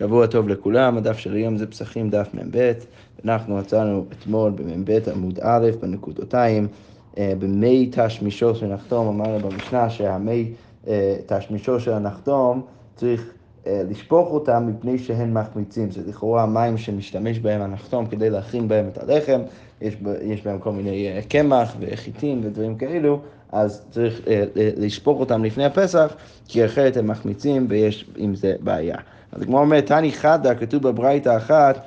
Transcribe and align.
שבוע 0.00 0.26
טוב 0.26 0.48
לכולם, 0.48 0.96
הדף 0.96 1.18
של 1.18 1.34
היום 1.34 1.56
זה 1.56 1.66
פסחים 1.66 2.10
דף 2.10 2.28
מ"ב. 2.34 2.72
אנחנו 3.24 3.56
מצאנו 3.56 4.04
אתמול 4.12 4.50
במ"ב 4.50 4.98
עמוד 5.12 5.38
א' 5.42 5.68
בנקודותיים, 5.80 6.68
אה, 7.18 7.32
במי 7.38 7.90
תשמישו 7.92 8.54
של 8.54 8.66
נחתום, 8.66 9.08
אמרנו 9.08 9.48
במשנה 9.48 9.90
שהמי 9.90 10.52
אה, 10.88 11.16
תשמישו 11.26 11.80
של 11.80 11.92
הנחתום 11.92 12.62
צריך 12.96 13.32
אה, 13.66 13.82
לשפוך 13.90 14.30
אותם 14.30 14.66
מפני 14.66 14.98
שהם 14.98 15.34
מחמיצים. 15.34 15.90
זה 15.90 16.00
לכאורה 16.08 16.46
מים 16.46 16.78
שמשתמש 16.78 17.38
בהם 17.38 17.60
הנחתום 17.60 18.06
כדי 18.06 18.30
להכין 18.30 18.68
בהם 18.68 18.88
את 18.88 18.98
הלחם, 18.98 19.40
יש, 19.80 19.96
יש 20.22 20.42
בהם 20.42 20.58
כל 20.58 20.72
מיני 20.72 21.08
קמח 21.28 21.76
וחיטים 21.80 22.40
ודברים 22.44 22.76
כאלו. 22.76 23.20
אז 23.52 23.82
צריך 23.90 24.20
לשפוך 24.56 25.20
אותם 25.20 25.44
לפני 25.44 25.64
הפסח, 25.64 26.14
כי 26.48 26.64
אחרת 26.64 26.96
הם 26.96 27.06
מחמיצים 27.06 27.66
ויש 27.68 28.10
עם 28.16 28.34
זה 28.34 28.54
בעיה. 28.60 28.96
אז 29.32 29.42
כמו 29.42 29.58
אומרת, 29.58 29.86
תני 29.86 30.12
חדה, 30.12 30.54
כתוב 30.54 30.82
בברייתא 30.82 31.36
אחת, 31.36 31.86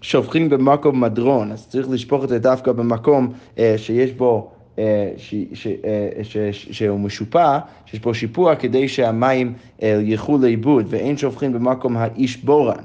שופכים 0.00 0.48
במקום 0.48 1.00
מדרון, 1.00 1.52
אז 1.52 1.66
צריך 1.68 1.88
לשפוך 1.90 2.24
את 2.24 2.28
זה 2.28 2.38
דווקא 2.38 2.72
במקום 2.72 3.32
אה, 3.58 3.74
שיש 3.76 4.12
בו, 4.12 4.50
אה, 4.78 5.10
ש, 5.16 5.34
ש, 5.52 5.66
אה, 5.66 6.08
ש, 6.22 6.36
ש, 6.36 6.68
שהוא 6.70 7.00
משופע, 7.00 7.58
שיש 7.86 8.00
בו 8.00 8.14
שיפוע, 8.14 8.56
כדי 8.56 8.88
שהמים 8.88 9.52
אה, 9.82 10.00
ילכו 10.02 10.38
לאיבוד, 10.38 10.86
ואין 10.88 11.16
שופכים 11.16 11.52
במקום 11.52 11.96
האיש 11.96 12.36
בורן. 12.36 12.84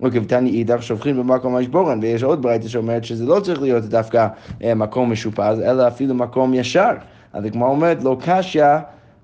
אוקיי, 0.00 0.20
ותני 0.20 0.50
אידך 0.50 0.82
שופכים 0.82 1.16
במקום 1.16 1.56
האיש 1.56 1.68
בורן, 1.68 1.98
ויש 2.02 2.22
עוד 2.22 2.42
ברייתא 2.42 2.68
שאומרת 2.68 3.04
שזה 3.04 3.26
לא 3.26 3.40
צריך 3.40 3.62
להיות 3.62 3.84
דווקא 3.84 4.28
אה, 4.64 4.74
מקום 4.74 5.12
משופע, 5.12 5.52
אלא 5.52 5.88
אפילו 5.88 6.14
מקום 6.14 6.54
ישר. 6.54 6.92
אז 7.32 7.44
כמו 7.52 7.66
אומרת, 7.66 8.04
לא 8.04 8.16
קשיא, 8.20 8.64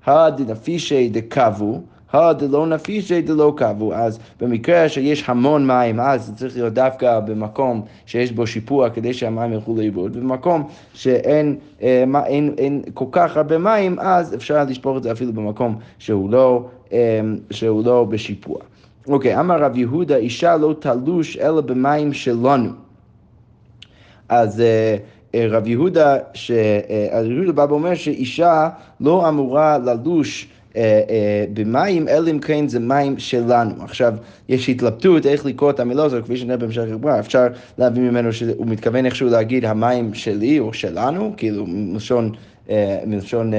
הדנפישי 0.06 1.08
דקבו, 1.08 1.80
הדלא 2.12 2.66
נפישי 2.66 3.22
דלא 3.22 3.52
קבו, 3.56 3.94
אז 3.94 4.18
במקרה 4.40 4.88
שיש 4.88 5.24
המון 5.26 5.66
מים, 5.66 6.00
אז 6.00 6.26
זה 6.26 6.36
צריך 6.36 6.56
להיות 6.56 6.74
דווקא 6.74 7.20
במקום 7.20 7.82
שיש 8.06 8.32
בו 8.32 8.46
שיפוע 8.46 8.90
כדי 8.90 9.14
שהמים 9.14 9.52
ילכו 9.52 9.76
לאיבוד, 9.76 10.16
ובמקום 10.16 10.68
שאין 10.94 11.56
אה, 11.82 12.04
אין, 12.26 12.54
אין 12.58 12.82
כל 12.94 13.04
כך 13.12 13.36
הרבה 13.36 13.58
מים, 13.58 13.98
אז 13.98 14.34
אפשר 14.34 14.64
לשפוך 14.64 14.96
את 14.96 15.02
זה 15.02 15.12
אפילו 15.12 15.32
במקום 15.32 15.78
שהוא 15.98 16.30
לא, 16.30 16.64
אה, 16.92 17.20
שהוא 17.50 17.84
לא 17.84 18.04
בשיפוע. 18.04 18.56
אוקיי, 19.08 19.40
אמר 19.40 19.62
רב 19.62 19.76
יהודה, 19.76 20.16
אישה 20.16 20.56
לא 20.56 20.74
תלוש 20.80 21.36
אלא 21.36 21.60
במים 21.60 22.12
שלנו. 22.12 22.70
אז... 24.28 24.60
אה, 24.60 24.96
אה 25.34 25.46
רב 25.50 25.66
יהודה, 25.66 26.16
ש... 26.34 26.50
אה, 26.50 27.20
רב 27.20 27.30
יהודה 27.30 27.52
בא 27.52 27.66
ואומר 27.68 27.94
שאישה 27.94 28.68
לא 29.00 29.28
אמורה 29.28 29.78
ללוש 29.78 30.48
במים, 31.52 32.08
אלא 32.08 32.30
אם 32.30 32.38
כן 32.38 32.68
זה 32.68 32.80
מים 32.80 33.18
שלנו. 33.18 33.74
עכשיו, 33.84 34.14
יש 34.48 34.68
התלבטות 34.68 35.26
איך 35.26 35.46
לקרוא 35.46 35.70
את 35.70 35.80
המילה 35.80 36.04
הזאת, 36.04 36.24
כפי 36.24 36.36
שנראה 36.36 36.56
בהמשך 36.56 36.82
הגמרא, 36.82 37.18
אפשר 37.18 37.46
להבין 37.78 38.08
ממנו 38.08 38.32
שהוא 38.32 38.66
מתכוון 38.66 39.06
איכשהו 39.06 39.28
להגיד 39.28 39.64
המים 39.64 40.14
שלי 40.14 40.58
או 40.58 40.72
שלנו, 40.72 41.32
כאילו 41.36 41.64
מלשון... 41.68 42.32
אה, 42.70 42.98
מלשון 43.06 43.52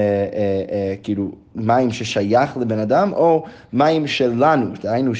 כאילו 1.03 1.31
מים 1.55 1.91
ששייך 1.91 2.57
לבן 2.57 2.80
אדם, 2.80 3.13
או 3.13 3.43
מים 3.73 4.07
שלנו, 4.07 4.65
דהיינו 4.83 5.11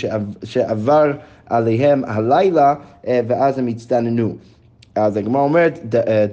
שעבר 0.44 1.12
עליהם 1.50 2.04
הלילה 2.08 2.76
ואז 3.08 3.60
הם 3.60 3.68
הצטננו. 3.68 4.36
אז 4.96 5.18
הגמרא 5.18 5.42
אומרת, 5.42 5.80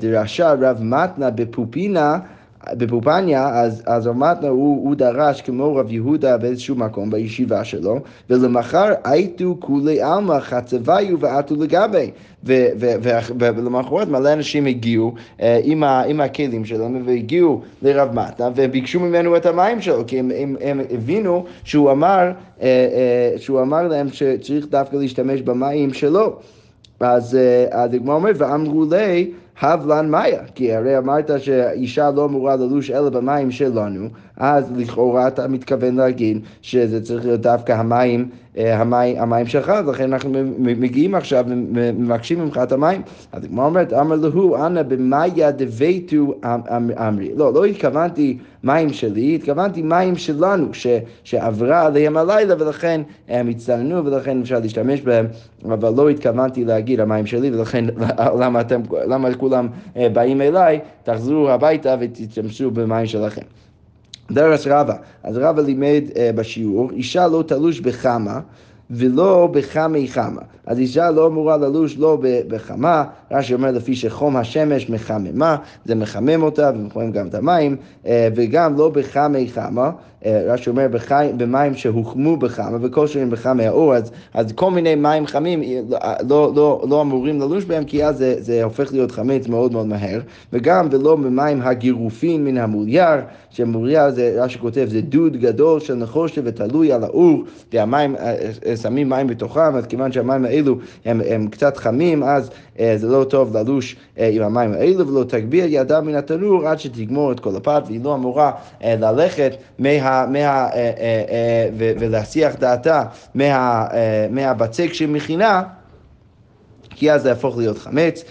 דרשה 0.00 0.52
רב 0.52 0.82
מתנה 0.82 1.30
בפופינה 1.30 2.18
בפופניה, 2.72 3.48
אז, 3.48 3.82
אז 3.86 4.06
רמתנה 4.06 4.48
הוא, 4.48 4.88
הוא 4.88 4.94
דרש 4.94 5.42
כמו 5.42 5.76
רב 5.76 5.92
יהודה 5.92 6.36
באיזשהו 6.36 6.76
מקום 6.76 7.10
בישיבה 7.10 7.64
שלו, 7.64 8.00
ולמחר 8.30 8.92
הייתו 9.04 9.56
כולי 9.60 10.02
עלמא 10.02 10.40
חצביו 10.40 11.20
ועטו 11.20 11.56
לגבי. 11.56 12.10
ולמחרת 12.44 14.08
מלא 14.08 14.32
אנשים 14.32 14.66
הגיעו 14.66 15.14
אה, 15.40 15.60
עם, 15.62 15.84
ה, 15.84 16.02
עם 16.02 16.20
הכלים 16.20 16.64
שלהם 16.64 17.02
והגיעו 17.06 17.62
לרב 17.82 18.08
מתנה 18.14 18.48
וביקשו 18.56 19.00
ממנו 19.00 19.36
את 19.36 19.46
המים 19.46 19.80
שלו, 19.80 20.06
כי 20.06 20.18
הם, 20.18 20.30
הם, 20.36 20.56
הם 20.60 20.80
הבינו 20.90 21.44
שהוא 21.64 21.90
אמר, 21.90 22.18
אה, 22.18 22.32
אה, 22.62 23.38
שהוא 23.38 23.60
אמר 23.60 23.88
להם 23.88 24.08
שצריך 24.08 24.66
דווקא 24.70 24.96
להשתמש 24.96 25.42
במים 25.42 25.92
שלו. 25.92 26.36
אז 27.00 27.38
הדגמר 27.72 28.14
אומר, 28.14 28.30
ואמרו 28.36 28.84
לי 28.90 29.30
הבלן 29.60 30.10
מאיה, 30.10 30.42
כי 30.54 30.74
הרי 30.74 30.98
אמרת 30.98 31.30
שאישה 31.38 32.10
לא 32.10 32.24
אמורה 32.24 32.56
ללוש 32.56 32.90
אלא 32.90 33.10
במים 33.10 33.50
שלנו, 33.50 34.08
אז 34.36 34.72
לכאורה 34.76 35.28
אתה 35.28 35.48
מתכוון 35.48 35.96
להגיד 35.96 36.40
שזה 36.62 37.02
צריך 37.02 37.24
להיות 37.24 37.40
דווקא 37.40 37.72
המים, 37.72 38.28
אה, 38.58 38.80
המים, 38.80 39.16
המים 39.18 39.46
שלך, 39.46 39.72
לכן 39.86 40.12
אנחנו 40.12 40.32
מגיעים 40.58 41.14
עכשיו 41.14 41.44
ומבקשים 41.48 42.40
ממך 42.40 42.60
את 42.62 42.72
המים. 42.72 43.02
אז 43.32 43.44
הגמרא 43.44 43.66
אומרת, 43.66 43.92
אמר 43.92 44.16
להו, 44.16 44.56
אנא 44.56 44.82
במאיה 44.82 45.50
דביתו 45.50 46.16
אמ, 46.16 46.60
אמ, 46.76 46.90
אמרי. 46.90 47.30
לא, 47.36 47.52
לא 47.52 47.64
התכוונתי 47.64 48.38
מים 48.64 48.92
שלי, 48.92 49.34
התכוונתי 49.34 49.82
מים 49.82 50.16
שלנו, 50.16 50.74
ש, 50.74 50.86
שעברה 51.24 51.86
עליהם 51.86 52.16
הלילה 52.16 52.54
ולכן 52.58 53.00
הם 53.28 53.48
הצטננו 53.48 54.04
ולכן 54.04 54.40
אפשר 54.40 54.58
להשתמש 54.58 55.00
בהם, 55.00 55.26
אבל 55.64 55.92
לא 55.96 56.08
התכוונתי 56.08 56.64
להגיד 56.64 57.00
המים 57.00 57.26
שלי 57.26 57.50
ולכן 57.50 57.84
למה, 58.40 58.60
אתם, 58.60 58.80
למה 59.06 59.34
כולם 59.34 59.68
אה, 59.96 60.08
באים 60.08 60.40
אליי, 60.40 60.80
תחזרו 61.02 61.50
הביתה 61.50 61.96
ותשתמשו 62.00 62.70
במים 62.70 63.06
שלכם. 63.06 63.42
דרס 64.30 64.66
רבא, 64.66 64.94
אז 65.22 65.36
רבא 65.38 65.62
לימד 65.62 66.02
uh, 66.08 66.16
בשיעור, 66.34 66.90
אישה 66.90 67.26
לא 67.26 67.44
תלוש 67.46 67.80
בחמה 67.80 68.40
ולא 68.90 69.48
בחמי 69.52 70.08
חמה. 70.08 70.40
אז 70.66 70.78
אישה 70.78 71.10
לא 71.10 71.26
אמורה 71.26 71.56
ללוש 71.56 71.96
לא 71.98 72.18
בחמה, 72.22 73.04
רש"י 73.30 73.54
אומר 73.54 73.70
לפי 73.70 73.96
שחום 73.96 74.36
השמש 74.36 74.90
מחממה, 74.90 75.56
זה 75.84 75.94
מחמם 75.94 76.42
אותה 76.42 76.70
ומחמם 76.74 77.12
גם 77.12 77.26
את 77.26 77.34
המים, 77.34 77.76
אה, 78.06 78.28
וגם 78.36 78.76
לא 78.76 78.88
בחמי 78.88 79.48
חמה, 79.48 79.84
אה, 79.84 79.90
רש"י 80.26 80.70
אומר 80.70 80.86
בחי, 80.90 81.30
במים 81.36 81.74
שהוחמו 81.74 82.36
בחמה, 82.36 82.78
וכל 82.80 83.06
שנים 83.06 83.30
בחמי 83.30 83.66
האור, 83.66 83.94
אז, 83.94 84.10
אז 84.34 84.52
כל 84.52 84.70
מיני 84.70 84.94
מים 84.94 85.26
חמים 85.26 85.62
לא, 85.90 85.98
לא, 86.28 86.52
לא, 86.56 86.84
לא 86.88 87.00
אמורים 87.02 87.40
ללוש 87.40 87.64
בהם, 87.64 87.84
כי 87.84 88.04
אז 88.04 88.18
זה, 88.18 88.34
זה 88.38 88.64
הופך 88.64 88.92
להיות 88.92 89.12
חמץ 89.12 89.48
מאוד 89.48 89.72
מאוד 89.72 89.86
מהר, 89.86 90.20
וגם 90.52 90.88
ולא 90.90 91.16
במים 91.16 91.62
הגירופין 91.62 92.44
מן 92.44 92.58
המולייר, 92.58 93.20
שמולייר 93.50 94.10
זה, 94.10 94.36
רש"י 94.38 94.58
כותב, 94.58 94.86
זה 94.90 95.00
דוד 95.00 95.36
גדול 95.36 95.80
של 95.80 95.94
נחושת 95.94 96.42
ותלוי 96.44 96.92
על 96.92 97.04
האור, 97.04 97.42
והמים, 97.72 98.16
אה, 98.16 98.76
שמים 98.76 99.08
מים 99.08 99.26
בתוכם, 99.26 99.76
אז 99.76 99.86
כיוון 99.86 100.12
שהמים 100.12 100.44
האלו 100.44 100.76
הם, 101.04 101.20
הם 101.28 101.48
קצת 101.48 101.76
חמים, 101.76 102.22
אז 102.22 102.50
זה 102.96 103.08
לא 103.08 103.24
טוב 103.24 103.56
ללוש 103.56 103.96
עם 104.16 104.42
המים 104.42 104.72
האלו, 104.72 105.08
ולא 105.08 105.24
תגביה 105.24 105.66
ידה 105.66 106.00
מן 106.00 106.14
התנור 106.14 106.68
עד 106.68 106.80
שתגמור 106.80 107.32
את 107.32 107.40
כל 107.40 107.56
הפת, 107.56 107.82
והיא 107.86 108.00
לא 108.04 108.14
אמורה 108.14 108.50
ללכת 108.84 109.52
מה... 109.78 110.15
מה, 110.24 110.38
אה, 110.38 110.68
אה, 110.72 110.90
אה, 111.28 111.68
ולהסיח 111.76 112.56
דעתה 112.56 113.04
מה, 113.34 113.86
מהבצק 114.30 114.92
שהיא 114.92 115.08
מכינה, 115.08 115.62
כי 116.90 117.12
אז 117.12 117.22
זה 117.22 117.28
יהפוך 117.28 117.58
להיות 117.58 117.78
חמץ. 117.78 118.24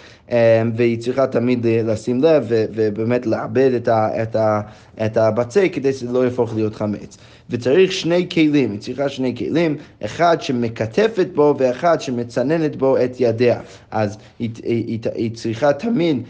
והיא 0.75 0.99
צריכה 0.99 1.27
תמיד 1.27 1.65
לשים 1.67 2.23
לב 2.23 2.45
ובאמת 2.49 3.25
לעבד 3.25 3.71
את, 3.75 3.87
ה, 3.87 4.23
את, 4.23 4.35
ה, 4.35 4.61
את 5.05 5.17
הבצק 5.17 5.69
כדי 5.73 5.93
שזה 5.93 6.11
לא 6.11 6.23
יהפוך 6.23 6.55
להיות 6.55 6.75
חמץ. 6.75 7.17
וצריך 7.49 7.91
שני 7.91 8.27
כלים, 8.29 8.71
היא 8.71 8.79
צריכה 8.79 9.09
שני 9.09 9.35
כלים, 9.37 9.77
אחד 10.05 10.37
שמקטפת 10.41 11.27
בו 11.35 11.55
ואחד 11.57 12.01
שמצננת 12.01 12.75
בו 12.75 12.97
את 12.97 13.15
ידיה. 13.19 13.59
אז 13.91 14.17
היא, 14.39 14.49
היא, 14.63 14.85
היא, 14.87 14.99
היא 15.15 15.35
צריכה 15.35 15.73
תמיד 15.73 16.23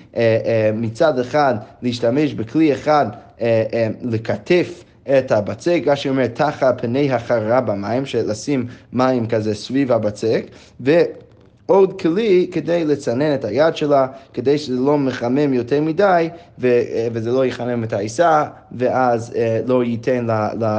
מצד 0.74 1.20
אחד 1.20 1.56
להשתמש 1.82 2.34
בכלי 2.34 2.74
אחד 2.74 3.06
לקטף 4.02 4.85
את 5.10 5.32
הבצק, 5.32 5.82
רש"י 5.86 6.10
אומר 6.10 6.28
תחת 6.28 6.82
פני 6.82 7.12
החררה 7.12 7.62
במים, 7.62 8.06
שלשים 8.06 8.68
מים 8.94 9.28
כזה 9.28 9.56
סביב 9.56 9.92
הבצק, 9.92 10.46
ו... 10.82 10.92
עוד 11.66 12.02
כלי 12.02 12.48
כדי 12.52 12.86
לצנן 12.86 13.34
את 13.34 13.46
היד 13.46 13.76
שלה, 13.76 14.08
כדי 14.34 14.58
שזה 14.58 14.80
לא 14.80 14.98
מחמם 14.98 15.54
יותר 15.54 15.82
מדי 15.82 16.30
ו- 16.60 16.82
וזה 17.14 17.32
לא 17.32 17.46
יחמם 17.46 17.84
את 17.84 17.94
העיסה, 17.94 18.44
ואז 18.72 19.34
אה, 19.36 19.60
לא 19.66 19.84
ייתן 19.84 20.28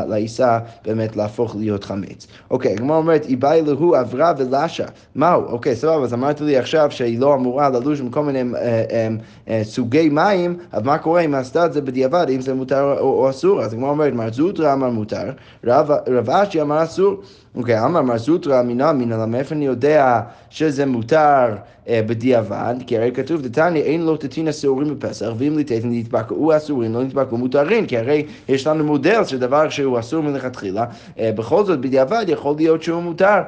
לעיסה 0.08 0.58
באמת 0.84 1.16
להפוך 1.16 1.56
להיות 1.56 1.84
חמץ. 1.84 2.26
אוקיי, 2.50 2.72
הגמרא 2.72 2.96
אומרת, 2.96 3.24
איבאי 3.24 3.62
להו 3.62 3.94
עברה 3.94 4.32
ולשה. 4.38 4.84
מהו? 5.14 5.42
אוקיי, 5.44 5.76
סבבה, 5.76 6.04
אז 6.04 6.14
אמרת 6.14 6.40
לי 6.40 6.56
עכשיו 6.56 6.90
שהיא 6.90 7.18
לא 7.18 7.34
אמורה 7.34 7.68
ללוש 7.68 8.00
מכל 8.00 8.22
מיני 8.22 8.42
אה, 8.56 8.84
אה, 8.90 9.08
אה, 9.48 9.64
סוגי 9.64 10.08
מים, 10.08 10.56
אז 10.72 10.82
מה 10.82 10.98
קורה 10.98 11.20
אם 11.20 11.34
עשתה 11.34 11.66
את 11.66 11.72
זה 11.72 11.80
בדיעבד, 11.80 12.26
אם 12.30 12.40
זה 12.40 12.54
מותר 12.54 12.96
או, 13.00 13.24
או 13.24 13.30
אסור? 13.30 13.62
אז 13.62 13.72
הגמרא 13.72 13.90
אומרת, 13.90 14.12
מר 14.12 14.32
זוטרא 14.32 14.72
אמר 14.72 14.90
מותר, 14.90 15.30
רב 15.64 16.30
אשי 16.30 16.60
אמר 16.60 16.82
אסור. 16.82 17.22
אוקיי, 17.56 17.84
אמר 17.84 18.02
מר 18.02 18.18
זוטרא 18.18 18.60
אמינא 18.60 18.90
אמינא, 18.90 19.26
מאיפה 19.26 19.54
אני 19.54 19.66
יודע 19.66 20.20
שזה 20.50 20.86
מותר 20.86 21.56
אה, 21.88 22.00
בדיעבד? 22.06 22.74
כי 22.86 22.96
הרי 22.96 23.12
כתוב, 23.12 23.42
דתניא 23.42 23.82
אין 23.82 24.02
לו 24.02 24.16
תתין 24.16 24.48
השעורים 24.48 24.88
בפסח, 24.88 25.26
ואם 25.38 25.56
ליתתן 25.56 25.90
נתבקעו 25.90 26.56
אסורים, 26.56 26.94
לא 26.94 27.02
נתבקעו 27.02 27.38
מותרים, 27.38 27.86
כי 27.86 27.98
הרי 27.98 28.26
יש 28.48 28.66
לנו 28.66 28.84
מודל 28.84 29.24
שדבר 29.24 29.68
שהוא 29.68 29.98
אסור 29.98 30.22
מלכתחילה, 30.22 30.84
אה, 31.18 31.30
בכל 31.32 31.64
זאת 31.64 31.80
בדיעבד 31.80 32.24
יכול 32.28 32.54
להיות 32.56 32.82
שהוא 32.82 33.02
מותר, 33.02 33.40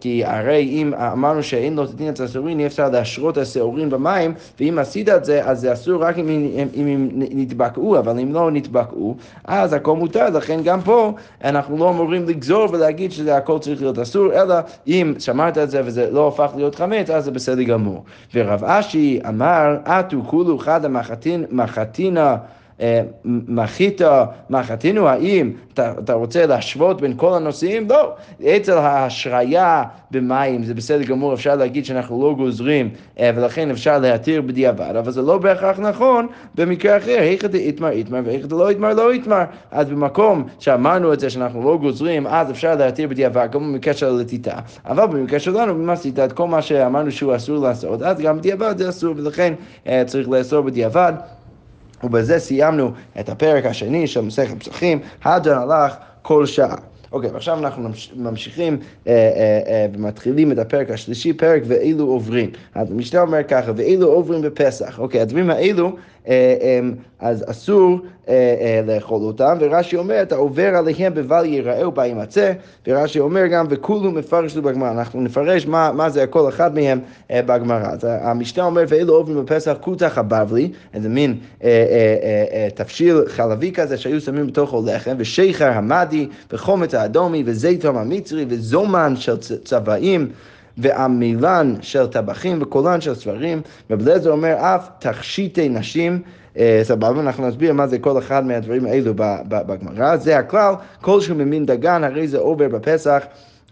כי, 0.00 0.24
הרי 0.24 0.62
אם 0.62 0.94
אמרנו 0.94 1.42
שאין 1.42 1.76
לו 1.76 1.86
תתין 1.86 2.08
את 2.08 2.20
השעורים, 2.20 2.60
אי 2.60 2.66
אפשר 2.66 2.88
להשרות 2.88 3.38
השעורים 3.38 3.90
במים, 3.90 4.34
ואם 4.60 4.78
עשית 4.78 5.08
את 5.08 5.24
זה, 5.24 5.44
אז 5.44 5.60
זה 5.60 5.72
אסור 5.72 6.02
רק 6.02 6.18
אם, 6.18 6.28
אם, 6.28 6.68
אם 6.74 6.86
הם 6.86 7.08
נתבקעו, 7.14 7.98
אבל 7.98 8.18
אם 8.18 8.32
לא 8.32 8.50
נתבקעו, 8.50 9.16
אז 9.44 9.72
הכל 9.72 9.96
מותר, 9.96 10.30
לכן 10.30 10.60
גם 10.64 10.80
פה 10.80 11.12
אנחנו 11.44 11.76
לא 11.76 11.90
אמורים 11.90 12.28
לגזור 12.28 12.68
ולהגיד 12.72 13.12
שזה 13.12 13.35
הכל 13.36 13.58
צריך 13.58 13.80
להיות 13.80 13.98
אסור, 13.98 14.32
אלא 14.32 14.54
אם 14.86 15.14
שמרת 15.18 15.58
את 15.58 15.70
זה 15.70 15.82
וזה 15.84 16.10
לא 16.10 16.28
הפך 16.28 16.52
להיות 16.56 16.74
חמץ, 16.74 17.10
אז 17.10 17.24
זה 17.24 17.30
בסדר 17.30 17.62
גמור. 17.62 18.04
ורב 18.34 18.64
אשי 18.64 19.20
אמר, 19.28 19.76
אטו 19.84 20.22
כולו 20.26 20.58
חדא 20.58 20.88
מחתינה 21.50 22.36
מחית 23.24 24.00
מחתינו, 24.50 25.08
האם 25.08 25.52
אתה, 25.74 25.92
אתה 25.98 26.12
רוצה 26.12 26.46
להשוות 26.46 27.00
בין 27.00 27.14
כל 27.16 27.34
הנושאים? 27.34 27.88
לא. 27.88 28.14
אצל 28.56 28.78
ההשריה 28.78 29.84
במים 30.10 30.64
זה 30.64 30.74
בסדר 30.74 31.02
גמור, 31.02 31.34
אפשר 31.34 31.56
להגיד 31.56 31.84
שאנחנו 31.84 32.22
לא 32.22 32.34
גוזרים 32.34 32.90
אה, 33.20 33.30
ולכן 33.36 33.70
אפשר 33.70 33.98
להתיר 33.98 34.42
בדיעבד, 34.42 34.96
אבל 34.98 35.10
זה 35.10 35.22
לא 35.22 35.38
בהכרח 35.38 35.78
נכון 35.78 36.26
במקרה 36.54 36.96
אחר, 36.96 37.16
היכא 37.20 37.48
דאיתמר 37.48 37.88
איתמר 37.88 38.20
והיכא 38.24 38.46
דלא 38.46 38.68
איתמר 38.68 38.94
לא 38.94 39.12
איתמר. 39.12 39.44
אז 39.70 39.86
במקום 39.86 40.44
שאמרנו 40.58 41.12
את 41.12 41.20
זה 41.20 41.30
שאנחנו 41.30 41.64
לא 41.64 41.78
גוזרים, 41.78 42.26
אז 42.26 42.50
אפשר 42.50 42.74
להתיר 42.74 43.08
בדיעבד, 43.08 43.48
גם 43.52 43.60
במקרה 43.60 43.94
של 43.94 44.06
הלטיטה. 44.06 44.58
אבל 44.86 45.06
במקרה 45.06 45.38
שלנו, 45.38 45.72
אם 45.72 45.90
עשית 45.90 46.18
את 46.18 46.32
כל 46.32 46.48
מה 46.48 46.62
שאמרנו 46.62 47.10
שהוא 47.10 47.36
אסור 47.36 47.58
לעשות, 47.58 48.02
אז 48.02 48.18
גם 48.20 48.38
בדיעבד 48.38 48.78
זה 48.78 48.88
אסור, 48.88 49.14
ולכן 49.16 49.54
אה, 49.86 50.02
צריך 50.06 50.28
לאסור 50.28 50.60
בדיעבד. 50.60 51.12
ובזה 52.04 52.38
סיימנו 52.38 52.90
את 53.20 53.28
הפרק 53.28 53.66
השני 53.66 54.06
של 54.06 54.20
מסכת 54.20 54.58
פסחים, 54.58 54.98
הדן 55.24 55.58
הלך 55.58 55.94
כל 56.22 56.46
שעה. 56.46 56.76
אוקיי, 57.12 57.30
ועכשיו 57.30 57.58
אנחנו 57.58 57.88
ממשיכים 58.16 58.78
אה, 59.06 59.12
אה, 59.12 59.86
אה, 59.96 60.52
את 60.52 60.58
הפרק 60.58 60.90
השלישי, 60.90 61.32
פרק 61.32 61.62
ואילו 61.66 62.04
עוברים. 62.04 62.50
אז 62.74 62.90
המשנה 62.90 63.20
אומר 63.20 63.42
ככה, 63.42 63.72
ואילו 63.76 64.06
עוברים 64.06 64.42
בפסח. 64.42 64.98
אוקיי, 64.98 65.20
הדברים 65.20 65.50
האלו 65.50 65.96
אז 67.20 67.44
אסור 67.50 68.00
אה, 68.28 68.34
אה, 68.60 68.80
לאכול 68.86 69.22
אותם, 69.22 69.56
ורש"י 69.60 69.96
אומר, 69.96 70.22
אתה 70.22 70.34
עובר 70.34 70.76
עליהם 70.76 71.14
בבל 71.14 71.44
ייראה 71.44 72.06
יימצא, 72.06 72.52
ורש"י 72.86 73.20
אומר 73.20 73.46
גם, 73.46 73.66
וכולו 73.70 74.10
מפרש 74.10 74.56
לו 74.56 74.62
בגמרא. 74.62 74.90
אנחנו 74.90 75.20
נפרש 75.20 75.66
מה, 75.66 75.92
מה 75.92 76.10
זה 76.10 76.26
כל 76.26 76.48
אחד 76.48 76.74
מהם 76.74 77.00
בגמרא. 77.30 77.86
אז 77.92 78.06
המשנה 78.10 78.64
אומר, 78.64 78.84
ואילו 78.88 79.14
עוברים 79.14 79.44
בפסח 79.44 79.76
כותח 79.80 80.18
הבבלי, 80.18 80.72
איזה 80.94 81.08
מין 81.08 81.38
תבשיל 82.74 83.22
חלבי 83.26 83.72
כזה 83.72 83.96
שהיו 83.96 84.20
שמים 84.20 84.46
בתוכו 84.46 84.82
לחם, 84.86 85.14
ושיכר 85.18 85.70
המדי, 85.70 86.28
וחומץ 86.52 86.94
האדומי, 86.94 87.42
וזיתום 87.46 87.96
המצרי, 87.96 88.44
וזומן 88.48 89.16
של 89.16 89.36
צבעים. 89.64 90.28
ועמילן 90.78 91.74
של 91.80 92.06
טבחים 92.06 92.62
וקולן 92.62 93.00
של 93.00 93.14
ספרים. 93.14 93.60
רב 93.90 94.00
אליעזר 94.02 94.30
אומר 94.30 94.54
אף 94.58 94.88
תכשיטי 94.98 95.68
נשים. 95.68 96.22
אה, 96.58 96.80
סבבה, 96.82 97.20
אנחנו 97.20 97.48
נסביר 97.48 97.72
מה 97.72 97.86
זה 97.86 97.98
כל 97.98 98.18
אחד 98.18 98.46
מהדברים 98.46 98.86
האלו 98.86 99.12
בגמרא. 99.48 100.16
זה 100.16 100.38
הכלל, 100.38 100.74
כל 101.00 101.20
שהוא 101.20 101.36
ממין 101.36 101.66
דגן, 101.66 102.04
הרי 102.04 102.28
זה 102.28 102.38
עובר 102.38 102.68
בפסח. 102.68 103.22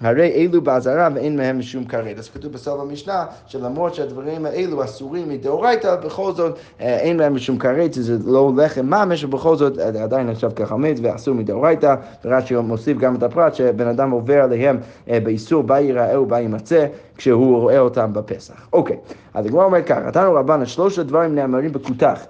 הרי 0.00 0.32
אלו 0.32 0.62
באזהרה 0.62 1.08
ואין 1.14 1.36
מהם 1.36 1.58
משום 1.58 1.84
כרת. 1.84 2.18
אז 2.18 2.28
כתוב 2.30 2.52
בסוף 2.52 2.80
המשנה 2.80 3.26
שלמרות 3.46 3.94
שהדברים 3.94 4.46
האלו 4.46 4.84
אסורים 4.84 5.28
מדאורייתא, 5.28 5.96
בכל 5.96 6.32
זאת 6.32 6.58
אה, 6.80 6.98
אין 6.98 7.16
להם 7.16 7.34
משום 7.34 7.58
כרת, 7.58 7.92
זה 7.92 8.16
לא 8.26 8.52
לחם 8.56 8.86
ממש, 8.86 9.24
ובכל 9.24 9.56
זאת 9.56 9.78
אה, 9.78 10.02
עדיין 10.02 10.26
נחשב 10.26 10.50
כחמץ 10.56 10.98
ואסור 11.02 11.34
מדאורייתא, 11.34 11.94
ורש"י 12.24 12.56
מוסיף 12.56 12.98
גם 12.98 13.14
את 13.14 13.22
הפרט 13.22 13.54
שבן 13.54 13.86
אדם 13.86 14.10
עובר 14.10 14.42
עליהם 14.42 14.78
אה, 15.08 15.20
באיסור 15.20 15.62
בה 15.62 15.78
ייראה 15.78 16.20
ובה 16.20 16.40
יימצא 16.40 16.86
כשהוא 17.16 17.60
רואה 17.60 17.78
אותם 17.78 18.12
בפסח. 18.12 18.68
אוקיי, 18.72 18.96
אז 19.34 19.46
הגמרא 19.46 19.64
אומר 19.64 19.82
ככה, 19.82 20.00
נתנו 20.00 20.34
רבן, 20.34 20.66
שלושת 20.66 20.98
הדברים 20.98 21.34
נאמרים 21.34 21.72
בכותח. 21.72 22.20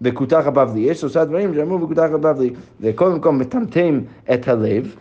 בכותח 0.00 0.42
הבבלי. 0.46 0.80
יש 0.80 1.00
שלושה 1.00 1.24
דברים 1.24 1.54
שאמרו 1.54 1.78
בכותח 1.78 2.08
הבבלי, 2.14 2.50
וקודם 2.80 3.20
כל 3.20 3.32
מטמטם 3.32 4.00
את 4.34 4.48
הלב. 4.48 4.94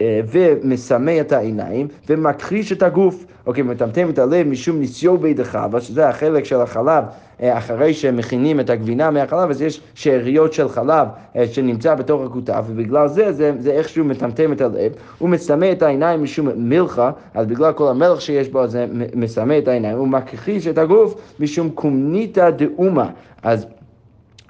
אה, 0.00 0.20
ומסמא 0.30 1.20
את 1.20 1.32
העיניים 1.32 1.88
ומכחיש 2.08 2.72
את 2.72 2.82
הגוף. 2.82 3.24
אוקיי, 3.46 3.62
מטמטם 3.62 4.10
את 4.10 4.18
הלב 4.18 4.46
משום 4.46 4.78
ניסיו 4.78 5.18
בידך, 5.18 5.54
אבל 5.54 5.80
שזה 5.80 6.08
החלק 6.08 6.44
של 6.44 6.60
החלב, 6.60 7.04
אה, 7.42 7.58
אחרי 7.58 7.94
שמכינים 7.94 8.60
את 8.60 8.70
הגבינה 8.70 9.10
מהחלב, 9.10 9.50
אז 9.50 9.62
יש 9.62 9.80
שאריות 9.94 10.52
של 10.52 10.68
חלב 10.68 11.08
אה, 11.36 11.46
שנמצא 11.46 11.94
בתוך 11.94 12.22
הכותב, 12.22 12.64
ובגלל 12.66 13.08
זה, 13.08 13.32
זה, 13.32 13.52
זה 13.58 13.70
איכשהו 13.70 14.04
מטמטם 14.04 14.52
את 14.52 14.60
הלב. 14.60 14.92
הוא 15.18 15.28
מסמא 15.28 15.72
את 15.72 15.82
העיניים 15.82 16.22
משום 16.22 16.48
מלחה, 16.56 17.10
אז 17.34 17.46
בגלל 17.46 17.72
כל 17.72 17.88
המלח 17.88 18.20
שיש 18.20 18.48
בו, 18.48 18.66
זה 18.66 18.86
מסמא 19.14 19.58
את 19.58 19.68
העיניים. 19.68 19.98
הוא 19.98 20.08
מכחיש 20.08 20.66
את 20.66 20.78
הגוף 20.78 21.14
משום 21.40 21.70
קומניתא 21.70 22.50
דאומה. 22.50 23.10
אז 23.42 23.66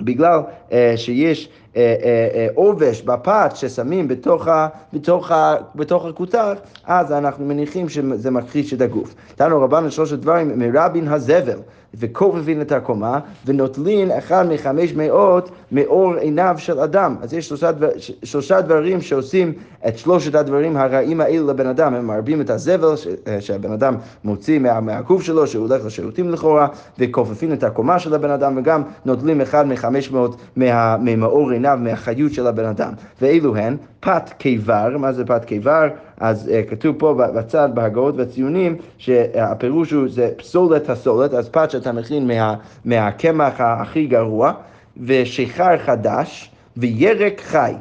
בגלל 0.05 0.41
uh, 0.69 0.73
שיש 0.97 1.49
אה, 1.77 1.95
אה, 2.03 2.47
עובש 2.55 3.03
בפת 3.03 3.53
ששמים 3.55 4.09
בתוך, 4.09 4.49
ה, 4.49 4.69
בתוך, 4.93 5.31
ה, 5.31 5.57
בתוך 5.75 6.07
הכותר, 6.07 6.53
אז 6.85 7.13
אנחנו 7.13 7.45
מניחים 7.45 7.89
שזה 7.89 8.31
מכחיש 8.31 8.75
את 8.75 8.81
הגוף. 8.81 9.15
תנו 9.35 9.61
רבן 9.61 9.91
שלושת 9.91 10.19
דברים 10.19 10.59
מרבין 10.59 11.09
הזבל. 11.09 11.59
וכופפין 11.95 12.61
את 12.61 12.73
הקומה, 12.73 13.19
ונוטלין 13.47 14.11
אחד 14.11 14.47
מחמש 14.49 14.93
מאות 14.93 15.51
מאור 15.73 16.15
עיניו 16.15 16.55
של 16.59 16.81
אדם. 16.81 17.17
אז 17.23 17.35
יש 17.35 17.49
שלושה, 17.49 17.73
דבר, 17.73 17.89
שלושה 18.23 18.61
דברים 18.61 19.01
שעושים 19.01 19.53
את 19.89 19.99
שלושת 19.99 20.35
הדברים 20.35 20.77
הרעים 20.77 21.21
האלה 21.21 21.53
לבן 21.53 21.67
אדם. 21.67 21.95
הם 21.95 22.07
מרבים 22.07 22.41
את 22.41 22.51
הזבל 22.51 22.97
ש, 22.97 23.07
שהבן 23.41 23.73
אדם 23.73 23.95
מוציא 24.25 24.59
מה, 24.59 24.81
מהגוף 24.81 25.23
שלו, 25.23 25.47
שהוא 25.47 25.67
הולך 25.69 25.87
לשירותים 25.87 26.31
לכאורה, 26.31 26.69
וכופפין 26.99 27.53
את 27.53 27.65
הקומה 27.65 27.99
של 27.99 28.15
הבן 28.15 28.31
אדם, 28.31 28.57
וגם 28.57 28.83
נוטלים 29.05 29.41
אחד 29.41 29.67
מחמש 29.67 30.11
מאות 30.11 30.37
מה, 30.57 30.97
ממאור 31.01 31.51
עיניו, 31.51 31.79
מהחיות 31.81 32.33
של 32.33 32.47
הבן 32.47 32.65
אדם. 32.65 32.93
ואילו 33.21 33.57
הן 33.57 33.77
פת 34.01 34.31
קיבר, 34.39 34.99
מה 34.99 35.13
זה 35.13 35.25
פת 35.25 35.45
קיבר? 35.45 35.89
אז 36.23 36.49
uh, 36.49 36.71
כתוב 36.71 36.97
פה 36.99 37.15
בצד, 37.15 37.69
בהגאות 37.75 38.15
והציונים, 38.17 38.77
שהפירוש 38.99 39.91
הוא, 39.91 40.09
זה 40.09 40.31
פסולת 40.37 40.91
הסולת, 40.91 41.35
אז 41.35 41.49
פת 41.49 41.71
שאתה 41.71 41.93
מכין 41.93 42.27
מה, 42.27 42.55
מהקמח 42.85 43.61
הכי 43.61 44.07
גרוע, 44.07 44.53
ושיכר 45.07 45.79
חדש, 45.79 46.51
וירק 46.77 47.41
חי. 47.41 47.73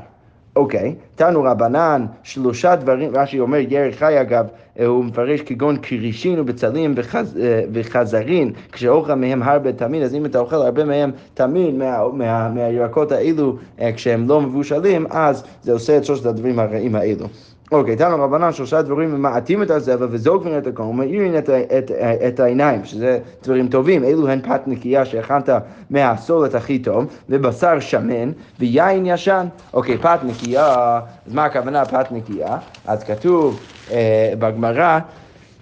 אוקיי, 0.56 0.96
תנו 1.16 1.44
רבנן, 1.44 2.06
שלושה 2.24 2.76
דברים, 2.76 3.16
רש"י 3.16 3.40
אומר 3.40 3.58
ירק 3.70 3.96
חי 3.96 4.22
אגב, 4.22 4.46
אה, 4.80 4.86
הוא 4.86 5.06
מפרש 5.06 5.42
כגון 5.42 5.78
כרישין 5.82 6.40
ובצלים 6.40 6.94
וחז, 6.96 7.38
אה, 7.42 7.64
וחזרין, 7.74 8.52
כשאוכל 8.72 9.14
מהם 9.14 9.44
הרבה 9.44 9.72
תמין, 9.72 10.04
אז 10.04 10.16
אם 10.16 10.26
אתה 10.26 10.40
אוכל 10.40 10.56
הרבה 10.56 10.86
מהם 10.86 11.12
תמין 11.34 11.78
מה, 11.78 11.98
מה, 12.14 12.50
מהירקות 12.50 13.12
האלו 13.12 13.56
כשהם 13.96 14.28
לא 14.28 14.42
מבושלים, 14.42 15.06
אז 15.10 15.44
זה 15.64 15.74
עושה 15.74 15.98
את 15.98 16.06
שלושת 16.06 16.26
הדברים 16.26 16.60
הרעים 16.60 16.96
האלו. 16.96 17.28
אוקיי, 17.72 17.96
תנו 17.96 18.24
רבנן 18.24 18.54
שלושה 18.54 18.82
דברים 18.82 19.16
ממעטים 19.16 19.64
את 19.64 19.72
הזבל 19.72 20.08
וזוגבין 20.12 20.58
את 20.58 20.68
הכל, 20.68 20.84
ומאירים 20.84 21.38
את, 21.38 21.50
את, 21.50 21.92
את 22.28 22.40
העיניים, 22.40 22.86
שזה 22.86 23.20
דברים 23.44 23.68
טובים, 23.68 24.04
אלו 24.04 24.28
הן 24.28 24.42
פת 24.42 24.62
נקייה 24.68 25.06
שהכנת 25.06 25.50
מהסולת 25.90 26.56
הכי 26.56 26.80
טוב, 26.80 27.06
ובשר 27.30 27.80
שמן, 27.80 28.32
ויין 28.60 29.06
ישן. 29.06 29.46
אוקיי, 29.74 29.98
פת 29.98 30.20
נקייה, 30.24 31.00
אז 31.28 31.34
מה 31.34 31.46
הכוונה 31.46 31.86
פת 31.86 32.12
נקייה? 32.12 32.58
אז 32.86 33.04
כתוב 33.04 33.60
אה, 33.92 34.34
בגמרא, 34.40 35.00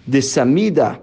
דסמידה. 0.10 0.94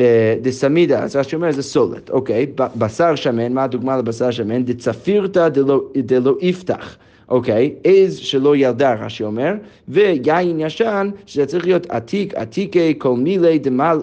אה, 0.00 0.34
דסמידה, 0.42 1.02
אז 1.02 1.16
רש"י 1.16 1.36
אומר 1.36 1.52
זה 1.52 1.62
סולת, 1.62 2.10
אוקיי, 2.10 2.46
בשר 2.56 3.14
שמן, 3.14 3.52
מה 3.52 3.64
הדוגמה 3.64 3.96
לבשר 3.96 4.30
שמן? 4.30 4.64
דצפירתא 4.64 5.48
דלא 5.96 6.36
יפתח. 6.40 6.96
אוקיי? 7.28 7.74
עז 7.84 8.16
שלא 8.16 8.56
ילדה, 8.56 8.94
רש"י 8.94 9.24
אומר, 9.24 9.54
ויין 9.88 10.60
ישן, 10.60 11.10
שזה 11.26 11.46
צריך 11.46 11.64
להיות 11.64 11.90
עתיק, 11.90 12.34
עתיקי, 12.34 12.94
כל 12.98 13.16
מילי 13.16 13.58
דמל... 13.58 13.98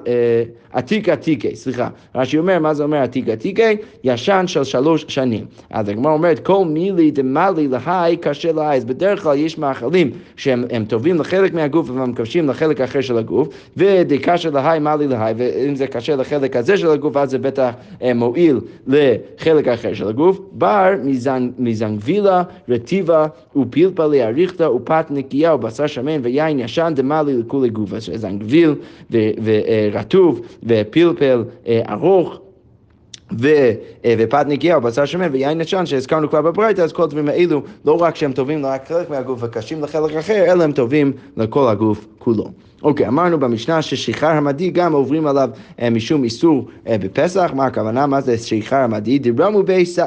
אה, 0.74 0.80
עתיק 0.80 1.10
עתיקי, 1.10 1.56
סליחה. 1.56 1.90
רש"י 2.16 2.38
אומר, 2.38 2.60
מה 2.60 2.74
זה 2.74 2.84
אומר 2.84 2.98
עתיק 2.98 3.30
עתיקי? 3.30 3.78
ישן 4.04 4.44
של 4.48 4.64
שלוש 4.64 5.06
שנים. 5.08 5.46
אז 5.70 5.90
הגמרא 5.90 6.12
אומרת, 6.12 6.40
כל 6.40 6.66
מילי 6.66 7.12
דמלי 7.12 7.68
להי 7.68 8.18
קשה 8.18 8.52
לעז. 8.52 8.86
בדרך 8.86 9.24
כלל 9.24 9.38
יש 9.38 9.58
מאכלים 9.58 10.12
שהם 10.36 10.86
טובים 10.88 11.20
לחלק 11.20 11.54
מהגוף 11.54 11.90
והם 11.90 12.14
קשים 12.14 12.50
לחלק 12.50 12.82
האחר 12.82 13.02
של 13.02 13.18
הגוף, 13.18 13.48
ודקשה 13.78 14.50
להי 14.50 14.80
מלי 14.80 15.08
להי, 15.08 15.34
ואם 15.38 15.76
זה 15.76 15.88
קשה 15.88 16.16
לחלק 16.16 16.56
הזה 16.56 16.78
של 16.78 16.92
הגוף, 16.92 17.18
אז 17.18 17.30
זה 17.30 17.38
בטח 17.38 17.74
אה, 18.02 18.14
מועיל 18.14 18.60
לחלק 18.88 19.68
האחר 19.68 19.94
של 19.94 20.08
הגוף. 20.08 20.40
בר 20.52 20.94
מזנגבילה 21.58 22.44
רטיבה 22.70 23.28
ופלפלי 23.56 24.24
אריכתא, 24.24 24.64
ופת 24.64 25.06
נקייה, 25.10 25.56
ובשר 25.56 25.88
שמן, 25.88 26.20
ויין 26.24 26.60
ישן 26.60 26.94
דמלי 26.96 27.34
לכולי 27.38 27.70
גובה, 27.70 28.02
שזה 28.02 28.30
גביל 28.38 28.76
ורטוב, 29.12 30.42
ופלפל 30.64 31.44
ארוך. 31.90 32.40
ו, 33.40 33.48
ופת 34.18 34.46
נקייה 34.48 34.76
או 34.76 34.82
בשר 34.82 35.06
שמן 35.06 35.30
ויין 35.32 35.62
ישן 35.62 35.86
שהזכרנו 35.86 36.30
כבר 36.30 36.42
בברייתא, 36.42 36.82
אז 36.82 36.94
כל 36.94 37.04
הדברים 37.04 37.28
האלו 37.30 37.62
לא 37.86 38.02
רק 38.02 38.16
שהם 38.16 38.34
טובים 38.34 38.66
רק 38.66 38.88
חלק 38.88 39.10
מהגוף 39.10 39.40
וקשים 39.44 39.84
לחלק 39.84 40.16
אחר, 40.16 40.52
אלא 40.52 40.64
הם 40.64 40.72
טובים 40.72 41.12
לכל 41.38 41.68
הגוף 41.68 42.06
כולו. 42.20 42.52
אוקיי, 42.84 43.08
אמרנו 43.08 43.40
במשנה 43.40 43.82
ששיכר 43.82 44.28
המדי 44.28 44.70
גם 44.70 44.94
עוברים 44.94 45.28
עליו 45.28 45.50
אה, 45.82 45.90
משום 45.90 46.24
איסור 46.24 46.68
אה, 46.88 46.98
בפסח, 46.98 47.52
מה 47.56 47.66
הכוונה? 47.66 48.08
מה 48.08 48.22
זה 48.22 48.38
שיכר 48.38 48.76
המדי? 48.76 49.20
דיברנו 49.20 49.64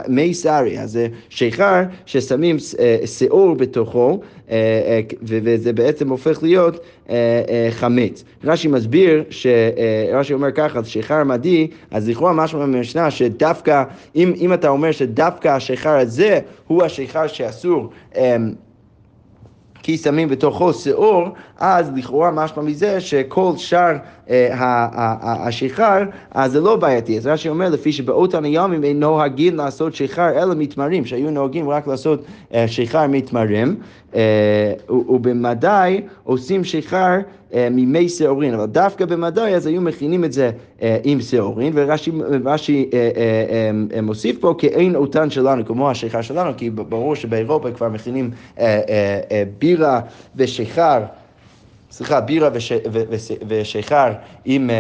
מי 0.09 0.35
סארי, 0.35 0.81
אז 0.81 0.93
זה 0.93 1.09
שיכר 1.29 1.83
ששמים 2.07 2.57
אה, 2.81 3.55
בתוכו, 3.55 4.21
וזה 5.23 5.73
בעצם 5.73 6.09
הופך 6.09 6.43
להיות 6.43 6.81
חמץ. 7.71 8.25
רש"י 8.45 8.69
מסביר, 8.69 9.25
רש"י 10.13 10.35
אומר 10.35 10.53
ככה, 10.53 10.85
שיכר 10.85 11.15
המדי, 11.15 11.69
אז 11.91 12.09
לכאורה 12.09 12.33
משהו 12.33 12.61
במשנה 12.61 13.11
שדווקא, 13.11 13.85
אם, 14.17 14.33
אם 14.37 14.53
אתה 14.53 14.69
אומר 14.69 14.93
שדווקא 14.93 15.49
השיכר 15.49 15.99
הזה 15.99 16.39
הוא 16.67 16.83
השיכר 16.83 17.27
שאסור 17.27 17.91
כי 19.83 19.97
שמים 19.97 20.29
בתוכו 20.29 20.73
שיעור, 20.73 21.29
אז 21.59 21.91
לכאורה 21.97 22.31
משמע 22.31 22.63
מזה 22.63 23.01
שכל 23.01 23.53
שאר 23.57 23.97
אה, 24.31 24.49
השיכר, 25.47 26.03
אז 26.31 26.53
זה 26.53 26.61
לא 26.61 26.77
בעייתי. 26.77 27.19
אז 27.19 27.27
רש"י 27.27 27.49
אומר, 27.49 27.69
לפי 27.69 27.93
שבאותן 27.93 28.45
הימים 28.45 28.85
אין 28.85 29.01
נוהגים 29.01 29.57
לעשות 29.57 29.95
שיכר 29.95 30.43
אלא 30.43 30.55
מתמרים, 30.55 31.05
שהיו 31.05 31.31
נוהגים 31.31 31.69
רק 31.69 31.87
לעשות 31.87 32.23
אה, 32.55 32.69
שיכר 32.69 33.07
מתמרים, 33.07 33.77
ובמדי 34.89 36.01
עושים 36.25 36.65
שיכר 36.65 37.17
ממי 37.57 38.09
שעורין, 38.09 38.55
אבל 38.55 38.67
דווקא 38.67 39.05
במדי 39.05 39.41
אז 39.41 39.67
היו 39.67 39.81
מכינים 39.81 40.25
את 40.25 40.33
זה 40.33 40.51
עם 41.05 41.21
שעורין, 41.21 41.73
ורש"י 41.77 42.91
מוסיף 44.03 44.39
פה 44.41 44.55
כאין 44.59 44.97
אותן 44.97 45.31
שלנו, 45.31 45.67
כמו 45.67 45.91
השיכר 45.91 46.23
שלנו, 46.23 46.51
כי 46.57 46.71
ברור 46.71 47.17
שבאירופה 47.17 47.71
כבר 47.71 47.89
מכינים 47.89 48.31
בירה 49.59 50.01
ושיכר. 50.37 51.03
סליחה, 51.91 52.21
בירה 52.21 52.49
ושיכר 53.49 54.13
עם... 54.45 54.71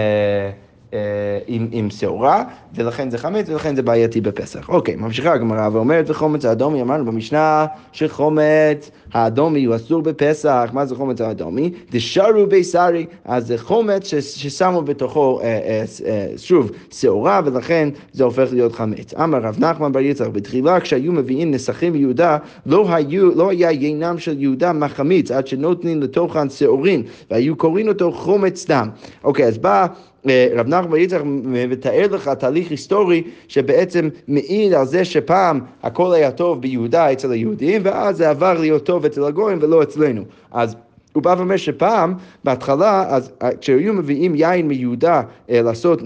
אה, 0.92 0.98
עם, 1.46 1.68
עם 1.72 1.90
שעורה, 1.90 2.44
ולכן 2.74 3.10
זה 3.10 3.18
חמץ 3.18 3.48
ולכן 3.48 3.76
זה 3.76 3.82
בעייתי 3.82 4.20
בפסח. 4.20 4.68
אוקיי, 4.68 4.96
ממשיכה 4.96 5.32
הגמרא 5.32 5.68
ואומרת 5.72 6.10
וחומץ 6.10 6.44
האדומי, 6.44 6.82
אמרנו 6.82 7.04
במשנה 7.04 7.66
שחומץ 7.92 8.90
האדומי 9.12 9.64
הוא 9.64 9.76
אסור 9.76 10.02
בפסח, 10.02 10.70
מה 10.72 10.86
זה 10.86 10.94
חומץ 10.94 11.20
האדומי? 11.20 11.70
דשרו 11.90 12.46
ביסרי, 12.48 13.06
אז 13.24 13.46
זה 13.46 13.58
חומץ 13.58 14.06
ששמו 14.06 14.82
בתוכו 14.82 15.40
אה, 15.40 15.44
אה, 15.46 15.84
אה, 16.06 16.26
שוב 16.36 16.70
שעורה 16.90 17.40
ולכן 17.44 17.88
זה 18.12 18.24
הופך 18.24 18.48
להיות 18.52 18.72
חמץ. 18.72 19.14
אמר 19.14 19.38
רב 19.38 19.56
נחמן 19.58 19.92
בר 19.92 20.00
יצחק, 20.00 20.28
בתחילה 20.28 20.80
כשהיו 20.80 21.12
מביאים 21.12 21.50
נסכים 21.50 21.92
ביהודה, 21.92 22.36
לא, 22.66 22.88
לא 23.34 23.50
היה 23.50 23.72
ינם 23.72 24.18
של 24.18 24.42
יהודה 24.42 24.72
מחמיץ 24.72 25.30
עד 25.30 25.46
שנותנים 25.46 26.02
לתוכן 26.02 26.50
שעורין, 26.50 27.02
והיו 27.30 27.56
קוראים 27.56 27.88
אותו 27.88 28.12
חומץ 28.12 28.66
דם. 28.66 28.88
אוקיי, 29.24 29.46
אז 29.46 29.58
בא... 29.58 29.86
אה, 30.28 30.48
רב 30.54 30.68
נחמן 30.68 30.98
יצחק 30.98 31.20
מתאר 31.68 32.06
לך 32.10 32.28
תהליך 32.28 32.70
היסטורי 32.70 33.22
שבעצם 33.48 34.08
מעיד 34.28 34.72
על 34.72 34.86
זה 34.86 35.04
שפעם 35.04 35.60
הכל 35.82 36.12
היה 36.12 36.30
טוב 36.30 36.60
ביהודה 36.60 37.12
אצל 37.12 37.32
היהודים 37.32 37.80
ואז 37.84 38.16
זה 38.16 38.30
עבר 38.30 38.58
להיות 38.58 38.86
טוב 38.86 39.04
אצל 39.04 39.24
הגויים 39.24 39.58
ולא 39.62 39.82
אצלנו. 39.82 40.22
אז 40.52 40.76
הוא 41.12 41.22
בא 41.22 41.34
ואומר 41.38 41.56
שפעם, 41.56 42.14
בהתחלה, 42.44 43.04
אז 43.08 43.32
אה, 43.42 43.50
כשהיו 43.60 43.94
מביאים 43.94 44.34
יין 44.34 44.68
מיהודה 44.68 45.22
אה, 45.50 45.62
לעשות 45.62 46.02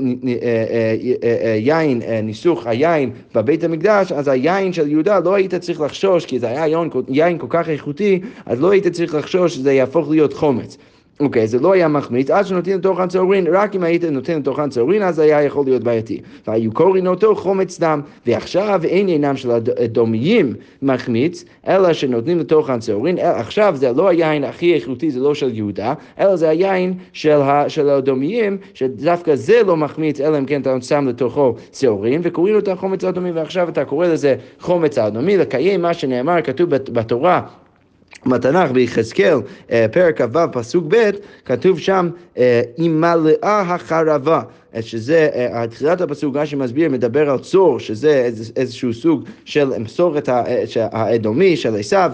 יין, 1.57 2.03
ניסוך 2.23 2.67
היין 2.67 3.11
בבית 3.35 3.65
המקדש, 3.65 4.13
אז 4.13 4.29
היין 4.29 4.73
של 4.73 4.89
יהודה 4.89 5.19
לא 5.19 5.35
היית 5.35 5.55
צריך 5.55 5.81
לחשוש, 5.81 6.27
כי 6.27 6.39
זה 6.39 6.47
היה 6.47 6.67
יין, 6.67 6.91
יין 7.09 7.39
כל 7.39 7.47
כך 7.51 7.69
איכותי, 7.69 8.21
אז 8.47 8.61
לא 8.61 8.71
היית 8.71 8.87
צריך 8.87 9.15
לחשוש 9.15 9.55
שזה 9.55 9.73
יהפוך 9.73 10.11
להיות 10.11 10.33
חומץ. 10.33 10.79
אוקיי, 11.21 11.45
okay, 11.45 11.47
זה 11.47 11.59
לא 11.59 11.73
היה 11.73 11.89
מחמיץ, 11.89 12.31
עד 12.31 12.47
שנותנים 12.47 12.79
לתוכן 12.79 13.09
צהרין, 13.09 13.47
רק 13.53 13.75
אם 13.75 13.83
היית 13.83 14.05
נותן 14.05 14.39
לתוכן 14.39 14.71
צהרין, 14.71 15.03
אז 15.03 15.19
היה 15.19 15.43
יכול 15.43 15.65
להיות 15.65 15.85
בעייתי. 15.85 16.21
והיו 16.47 16.73
קוראים 16.73 17.07
אותו 17.07 17.37
חומץ 17.37 17.81
דם, 17.81 18.01
ועכשיו 18.27 18.81
אין 18.85 19.09
עינם 19.09 19.37
של 19.37 19.51
הדומיים 19.51 20.55
מחמיץ, 20.83 21.45
אלא 21.69 21.93
שנותנים 21.93 22.39
לתוכן 22.39 22.79
צהרין, 22.79 23.19
עכשיו 23.19 23.75
זה 23.77 23.93
לא 23.93 24.09
היין 24.09 24.45
הכי 24.45 24.75
איכותי, 24.75 25.11
זה 25.11 25.21
לא 25.21 25.35
של 25.35 25.55
יהודה, 25.55 25.95
אלא 26.21 26.37
זה 26.37 26.49
היין 26.49 26.95
של, 27.13 27.41
ה, 27.41 27.69
של 27.69 27.89
הדומיים, 27.89 28.57
שדווקא 28.75 29.35
זה 29.35 29.63
לא 29.67 29.77
מחמיץ, 29.77 30.21
אלא 30.21 30.39
אם 30.39 30.47
כן 30.47 30.61
אתה 30.61 30.81
שם 30.81 31.09
לתוכו 31.09 31.55
צהרין, 31.71 32.21
וקוראים 32.25 32.55
לו 32.55 32.61
את 32.61 32.69
החומץ 32.69 33.05
האדומי, 33.05 33.31
ועכשיו 33.31 33.69
אתה 33.69 33.85
קורא 33.85 34.07
לזה 34.07 34.37
חומץ 34.61 34.99
האדומי, 34.99 35.37
לקיים 35.37 35.83
מה 35.83 35.95
שנאמר, 35.95 36.43
כתוב 36.43 36.71
בתורה. 36.71 37.41
בתנ"ך 38.27 38.71
ביחזקאל, 38.71 39.39
אה, 39.71 39.87
פרק 39.93 40.23
כ"ו, 40.23 40.39
פסוק 40.53 40.85
ב', 40.89 41.11
כתוב 41.45 41.79
שם, 41.79 42.09
אה, 42.39 42.63
אם 42.79 43.01
מלאה 43.01 43.61
החרבה. 43.61 44.41
שזה, 44.81 45.29
אה, 45.35 45.67
תחילת 45.67 46.01
הפסוק, 46.01 46.37
רש"י 46.37 46.57
מסביר, 46.57 46.91
מדבר 46.91 47.31
על 47.31 47.39
צור, 47.39 47.81
שזה 47.81 48.31
איזשהו 48.57 48.93
סוג 48.93 49.25
של 49.45 49.79
מסורת 49.79 50.29
האדומי, 50.93 51.57
של 51.57 51.77
עשיו, 51.77 52.13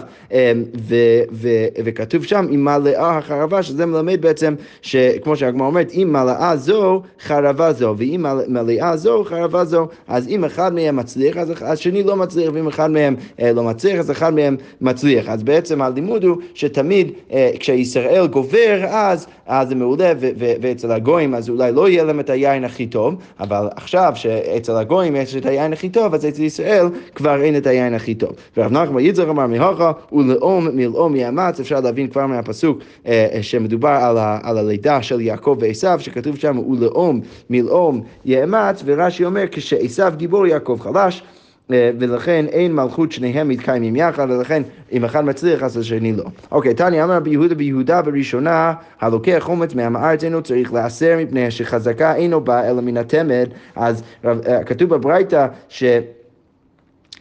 וכתוב 1.83 2.23
שם, 2.23 2.47
אם 2.53 2.65
מלאה 2.65 3.17
החרבה, 3.17 3.63
שזה 3.63 3.85
מלמד 3.85 4.21
בעצם, 4.21 4.55
שכמו 4.81 5.35
שהגמרא 5.35 5.67
אומרת, 5.67 5.91
אם 5.93 6.09
מלאה 6.11 6.57
זו, 6.57 7.01
חרבה 7.21 7.73
זו, 7.73 7.95
ואם 7.97 8.25
מלאה 8.47 8.97
זו, 8.97 9.23
חרבה 9.23 9.65
זו, 9.65 9.87
אז 10.07 10.27
אם 10.27 10.45
אחד 10.45 10.73
מהם 10.73 10.95
מצליח, 10.95 11.37
אז 11.37 11.53
השני 11.61 12.03
לא 12.03 12.15
מצליח, 12.15 12.51
ואם 12.53 12.67
אחד 12.67 12.91
מהם 12.91 13.15
לא 13.39 13.63
מצליח, 13.63 13.99
אז 13.99 14.11
אחד 14.11 14.33
מהם 14.33 14.57
מצליח. 14.81 15.29
אז 15.29 15.43
בעצם 15.43 15.81
הלימוד 15.81 16.23
הוא 16.23 16.37
שתמיד 16.53 17.11
אה, 17.31 17.51
כשישראל 17.59 18.27
גובר, 18.27 18.85
אז, 18.89 19.27
אז 19.47 19.67
זה 19.69 19.75
מעולה, 19.75 20.13
ואצל 20.37 20.91
הגויים 20.91 21.35
אז 21.35 21.49
אולי 21.49 21.71
לא 21.71 21.89
יהיה 21.89 22.03
להם 22.03 22.19
את 22.19 22.29
היין 22.47 22.63
הכי 22.63 22.87
טוב, 22.87 23.15
אבל 23.39 23.67
עכשיו 23.75 24.11
שאצל 24.15 24.75
הגויים 24.75 25.15
יש 25.15 25.35
את 25.35 25.45
היין 25.45 25.73
הכי 25.73 25.89
טוב, 25.89 26.13
אז 26.13 26.25
אצל 26.25 26.41
ישראל 26.41 26.87
כבר 27.15 27.41
אין 27.41 27.57
את 27.57 27.67
היין 27.67 27.93
הכי 27.93 28.15
טוב. 28.15 28.31
ורב 28.57 28.71
נחמן 28.71 28.99
יצחק 28.99 29.27
אמר 29.27 29.47
מהוכה, 29.47 29.91
ולאום 30.11 30.67
מלאום 30.73 31.15
יאמץ, 31.15 31.59
אפשר 31.59 31.79
להבין 31.79 32.07
כבר 32.07 32.27
מהפסוק 32.27 32.79
אה, 33.07 33.39
שמדובר 33.41 33.89
על, 33.89 34.17
ה, 34.17 34.39
על 34.43 34.57
הלידה 34.57 35.01
של 35.01 35.21
יעקב 35.21 35.57
ועשיו, 35.59 35.99
שכתוב 35.99 36.37
שם 36.37 36.57
ולאום 36.57 37.21
מלאום 37.49 38.01
יאמץ, 38.25 38.83
ורש"י 38.85 39.25
אומר 39.25 39.43
כשעשיו 39.51 40.13
גיבור 40.17 40.47
יעקב 40.47 40.77
חלש. 40.81 41.23
אה, 41.71 41.91
ולכן 41.99 42.45
אין 42.47 42.75
מלכות 42.75 43.11
שניהם 43.11 43.49
מתקיימים 43.49 43.95
יחד, 43.95 44.27
ולכן 44.29 44.63
אם 44.91 45.05
אחד 45.05 45.25
מצליח 45.25 45.63
אז 45.63 45.77
השני 45.77 46.13
לא. 46.13 46.23
אוקיי, 46.51 46.73
תניא 46.73 47.03
אמר 47.03 47.15
רבי 47.15 47.29
יהודה 47.29 47.55
ביהודה 47.55 48.01
בראשונה, 48.01 48.73
הלוקח 49.01 49.39
חומץ 49.39 49.75
מעם 49.75 49.95
הארץ 49.95 50.23
אינו 50.23 50.41
צריך 50.41 50.73
להסר 50.73 51.17
מפני 51.17 51.51
שחזקה 51.51 52.15
אינו 52.15 52.41
בא 52.41 52.63
אלא 52.63 52.81
מן 52.81 52.97
התמד, 52.97 53.49
אז 53.75 54.03
אה, 54.25 54.63
כתוב 54.63 54.89
בברייתא 54.89 55.47
ש... 55.69 55.83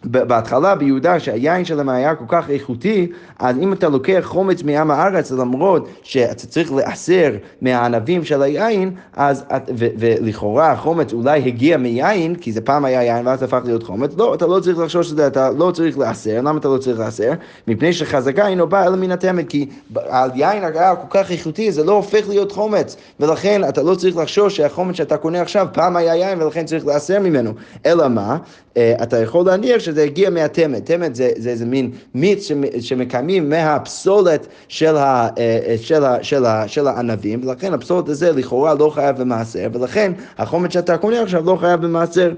בהתחלה 0.04 0.74
ביהודה 0.74 1.20
שהיין 1.20 1.64
שלהם 1.64 1.88
היה 1.88 2.14
כל 2.14 2.24
כך 2.28 2.50
איכותי, 2.50 3.06
אז 3.38 3.56
אם 3.58 3.72
אתה 3.72 3.88
לוקח 3.88 4.20
חומץ 4.24 4.62
מעם 4.62 4.90
הארץ, 4.90 5.30
למרות 5.30 5.88
שאתה 6.02 6.46
צריך 6.46 6.72
לאסר 6.72 7.30
מהענבים 7.60 8.24
של 8.24 8.42
היין, 8.42 8.90
אז, 9.16 9.44
ו, 9.78 9.86
ולכאורה 9.98 10.72
החומץ 10.72 11.12
אולי 11.12 11.42
הגיע 11.46 11.76
מיין, 11.76 12.34
כי 12.34 12.52
זה 12.52 12.60
פעם 12.60 12.84
היה 12.84 13.02
יין 13.02 13.26
ואז 13.26 13.42
הפך 13.42 13.60
להיות 13.64 13.82
חומץ, 13.82 14.10
לא, 14.16 14.34
אתה 14.34 14.46
לא 14.46 14.60
צריך 14.60 14.78
לחשוש 14.78 15.12
את 15.12 15.16
זה, 15.16 15.26
אתה 15.26 15.50
לא 15.50 15.70
צריך 15.70 15.98
לאסר, 15.98 16.40
למה 16.40 16.58
אתה 16.58 16.68
לא 16.68 16.78
צריך 16.78 17.00
לאסר? 17.00 17.32
מפני 17.68 17.92
שחזקה 17.92 18.46
אינו 18.46 18.66
בא 18.66 18.86
אלא 18.86 18.96
מן 18.96 19.10
התמת, 19.10 19.48
כי 19.48 19.68
על 20.08 20.30
יין 20.34 20.64
היה 20.64 20.96
כל 20.96 21.06
כך 21.10 21.30
איכותי, 21.30 21.72
זה 21.72 21.84
לא 21.84 21.92
הופך 21.92 22.28
להיות 22.28 22.52
חומץ, 22.52 22.96
ולכן 23.20 23.68
אתה 23.68 23.82
לא 23.82 23.94
צריך 23.94 24.16
לחשוש 24.16 24.56
שהחומץ 24.56 24.96
שאתה 24.96 25.16
קונה 25.16 25.42
עכשיו 25.42 25.66
פעם 25.72 25.96
היה 25.96 26.16
יין 26.16 26.42
ולכן 26.42 26.64
צריך 26.64 26.86
לאסר 26.86 27.20
ממנו, 27.20 27.52
אלא 27.86 28.08
מה? 28.08 28.36
אה, 28.76 28.94
אתה 29.02 29.18
יכול 29.18 29.46
להניח 29.46 29.80
שזה 29.92 30.02
הגיע 30.02 30.30
מהתמת. 30.30 30.86
תמת 30.86 31.14
זה, 31.14 31.30
זה 31.36 31.50
איזה 31.50 31.66
מין 31.66 31.90
מיץ 32.14 32.48
שמקיימים 32.80 33.50
מהפסולת 33.50 34.46
של, 34.68 34.96
ה, 34.96 35.28
אה, 35.38 35.74
של, 35.80 36.04
ה, 36.04 36.22
של, 36.22 36.44
ה, 36.44 36.68
של 36.68 36.86
הענבים, 36.86 37.40
ולכן 37.44 37.74
הפסולת 37.74 38.08
הזה 38.08 38.32
לכאורה 38.32 38.74
לא 38.74 38.90
חייב 38.90 39.16
במעשר, 39.20 39.68
ולכן 39.72 40.12
החומץ 40.38 40.72
שאתה 40.72 40.98
קונה 40.98 41.22
עכשיו 41.22 41.46
לא 41.46 41.56
חייב 41.56 41.80
במעשר. 41.80 42.34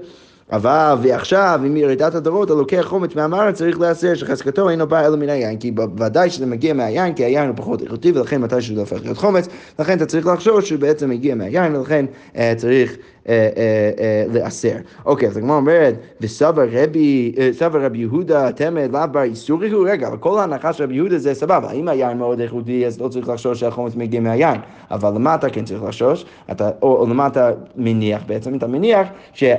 אבל 0.51 0.95
ועכשיו, 1.01 1.59
אם 1.67 1.77
ירידת 1.77 2.15
הדורות, 2.15 2.47
אתה 2.47 2.53
לוקח 2.53 2.81
חומץ 2.81 3.15
מהמארץ, 3.15 3.57
צריך 3.57 3.79
להסר 3.79 4.15
שחזקתו 4.15 4.69
אינו 4.69 4.87
בא 4.87 5.05
אלא 5.05 5.17
מן 5.17 5.29
היין, 5.29 5.57
כי 5.57 5.71
ודאי 5.97 6.29
שזה 6.29 6.45
מגיע 6.45 6.73
מהיין, 6.73 7.13
כי 7.13 7.23
היין 7.23 7.47
הוא 7.47 7.55
פחות 7.55 7.81
איכותי, 7.81 8.11
ולכן 8.11 8.41
מתי 8.41 8.61
שזה 8.61 8.79
הופך 8.79 9.01
להיות 9.03 9.17
חומץ, 9.17 9.47
לכן 9.79 9.97
אתה 9.97 10.05
צריך 10.05 10.27
לחשוש 10.27 10.67
שהוא 10.67 10.79
בעצם 10.79 11.09
מגיע 11.09 11.35
מהיין, 11.35 11.75
ולכן 11.75 12.05
uh, 12.33 12.37
צריך 12.57 12.97
אה, 13.29 13.49
אה, 13.57 13.91
אה, 13.99 14.23
לעשר. 14.33 14.75
אוקיי, 15.05 15.29
אז 15.29 15.37
הגמרא 15.37 15.55
אומרת, 15.55 15.95
וסבא 16.21 16.63
רבי, 16.71 17.97
יהודה 17.97 18.51
תמד 18.51 18.89
לאו 18.93 19.01
בר 19.11 19.21
איסורי 19.21 19.69
הוא, 19.69 19.87
רגע, 19.89 20.07
אבל 20.07 20.17
כל 20.17 20.39
ההנחה 20.39 20.73
של 20.73 20.83
רבי 20.83 20.95
יהודה 20.95 21.17
זה 21.17 21.33
סבבה, 21.33 21.71
אם 21.71 21.87
היין 21.87 22.17
מאוד 22.17 22.39
איכותי 22.39 22.85
אז 22.85 23.01
לא 23.01 23.07
צריך 23.07 23.29
לחשוש 23.29 23.59
שהחומץ 23.59 23.95
מגיע 23.95 24.19
מהיין, 24.19 24.61
אבל 24.91 25.09
למה 25.15 25.35
אתה 25.35 25.49
כן 25.49 25.65
צריך 25.65 25.83
לחשוש, 25.83 26.25
או, 26.59 26.65
או 26.81 27.07
למה 27.09 27.27
אתה 27.27 27.51
מניח 27.75 28.23
בעצם, 28.27 28.55
אתה 28.55 28.67
מניח 28.67 29.07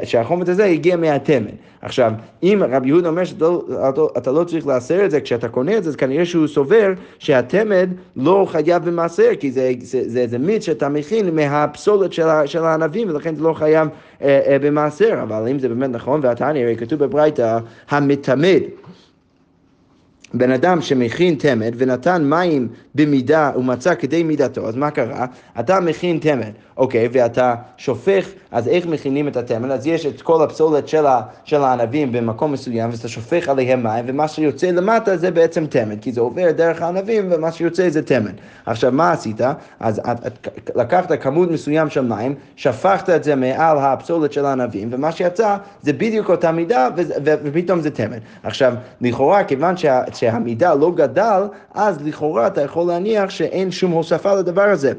שהחומץ 0.04 0.48
הזה 0.48 0.64
הגיע 0.64 0.96
מהתמד. 0.96 1.54
עכשיו, 1.82 2.12
אם 2.42 2.62
רבי 2.70 2.88
יהודה 2.88 3.08
אומר 3.08 3.24
שאתה 3.24 3.44
לא, 3.96 4.10
לא 4.26 4.44
צריך 4.44 4.66
לעשר 4.66 5.04
את 5.04 5.10
זה 5.10 5.20
כשאתה 5.20 5.48
קונה 5.48 5.78
את 5.78 5.84
זה, 5.84 5.90
אז 5.90 5.96
כנראה 5.96 6.26
שהוא 6.26 6.46
סובר 6.46 6.92
שהתמד 7.18 7.90
לא 8.16 8.46
חייב 8.48 8.84
במעשר, 8.84 9.30
כי 9.40 9.52
זה, 9.52 9.72
זה, 9.80 10.02
זה, 10.06 10.26
זה 10.26 10.38
מיץ 10.38 10.64
שאתה 10.64 10.88
מכין 10.88 11.34
מהפסולת 11.34 12.12
של 12.46 12.64
הענבים, 12.64 13.08
ולכן 13.08 13.34
זה 13.34 13.42
לא 13.42 13.54
חייב 13.56 13.88
אה, 14.22 14.40
אה, 14.46 14.58
במעשר. 14.58 15.18
אבל 15.22 15.48
אם 15.48 15.58
זה 15.58 15.68
באמת 15.68 15.90
נכון, 15.90 16.20
והתניא, 16.22 16.62
הרי 16.62 16.76
כתוב 16.76 17.04
בברייתא, 17.04 17.58
המתמד. 17.90 18.60
בן 20.34 20.50
אדם 20.50 20.80
שמכין 20.80 21.34
תמד 21.34 21.74
ונתן 21.76 22.24
מים 22.24 22.68
במידה 22.94 23.50
ומצא 23.56 23.94
כדי 23.94 24.22
מידתו, 24.22 24.68
אז 24.68 24.76
מה 24.76 24.90
קרה? 24.90 25.26
אתה 25.60 25.80
מכין 25.80 26.18
תמד, 26.18 26.50
אוקיי, 26.76 27.08
ואתה 27.12 27.54
שופך, 27.76 28.28
אז 28.50 28.68
איך 28.68 28.86
מכינים 28.86 29.28
את 29.28 29.36
התמד? 29.36 29.70
אז 29.70 29.86
יש 29.86 30.06
את 30.06 30.22
כל 30.22 30.42
הפסולת 30.42 30.88
של, 30.88 31.06
ה, 31.06 31.20
של 31.44 31.62
הענבים 31.62 32.12
במקום 32.12 32.52
מסוים, 32.52 32.90
ואתה 32.90 33.08
שופך 33.08 33.48
עליהם 33.48 33.82
מים, 33.82 34.04
ומה 34.08 34.28
שיוצא 34.28 34.66
למטה 34.66 35.16
זה 35.16 35.30
בעצם 35.30 35.66
תמד, 35.66 36.00
כי 36.00 36.12
זה 36.12 36.20
עובר 36.20 36.50
דרך 36.50 36.82
הענבים, 36.82 37.28
ומה 37.30 37.52
שיוצא 37.52 37.88
זה 37.88 38.02
תמד. 38.02 38.32
עכשיו, 38.66 38.92
מה 38.92 39.12
עשית? 39.12 39.40
אז 39.80 39.98
את, 39.98 40.26
את, 40.26 40.70
לקחת 40.74 41.12
כמות 41.22 41.50
מסוים 41.50 41.90
של 41.90 42.04
מים, 42.04 42.34
שפכת 42.56 43.10
את 43.10 43.24
זה 43.24 43.34
מעל 43.34 43.78
הפסולת 43.78 44.32
של 44.32 44.46
הענבים, 44.46 44.88
ומה 44.92 45.12
שיצא 45.12 45.56
זה 45.82 45.92
בדיוק 45.92 46.30
אותה 46.30 46.52
מידה, 46.52 46.88
ופתאום 47.24 47.80
זה 47.80 47.90
תמד. 47.90 48.18
עכשיו, 48.42 48.74
לכאורה, 49.00 49.44
כיוון 49.44 49.76
שה, 49.76 50.02
שהמידה 50.16 50.74
לא 50.74 50.92
גדל, 50.94 51.42
אז 51.74 52.02
לכאורה 52.02 52.46
אתה 52.46 52.62
יכול 52.62 52.86
להניח 52.86 53.30
שאין 53.30 53.70
שום 53.70 53.90
הוספה 53.90 54.34
לדבר 54.34 54.62
הזה. 54.62 54.92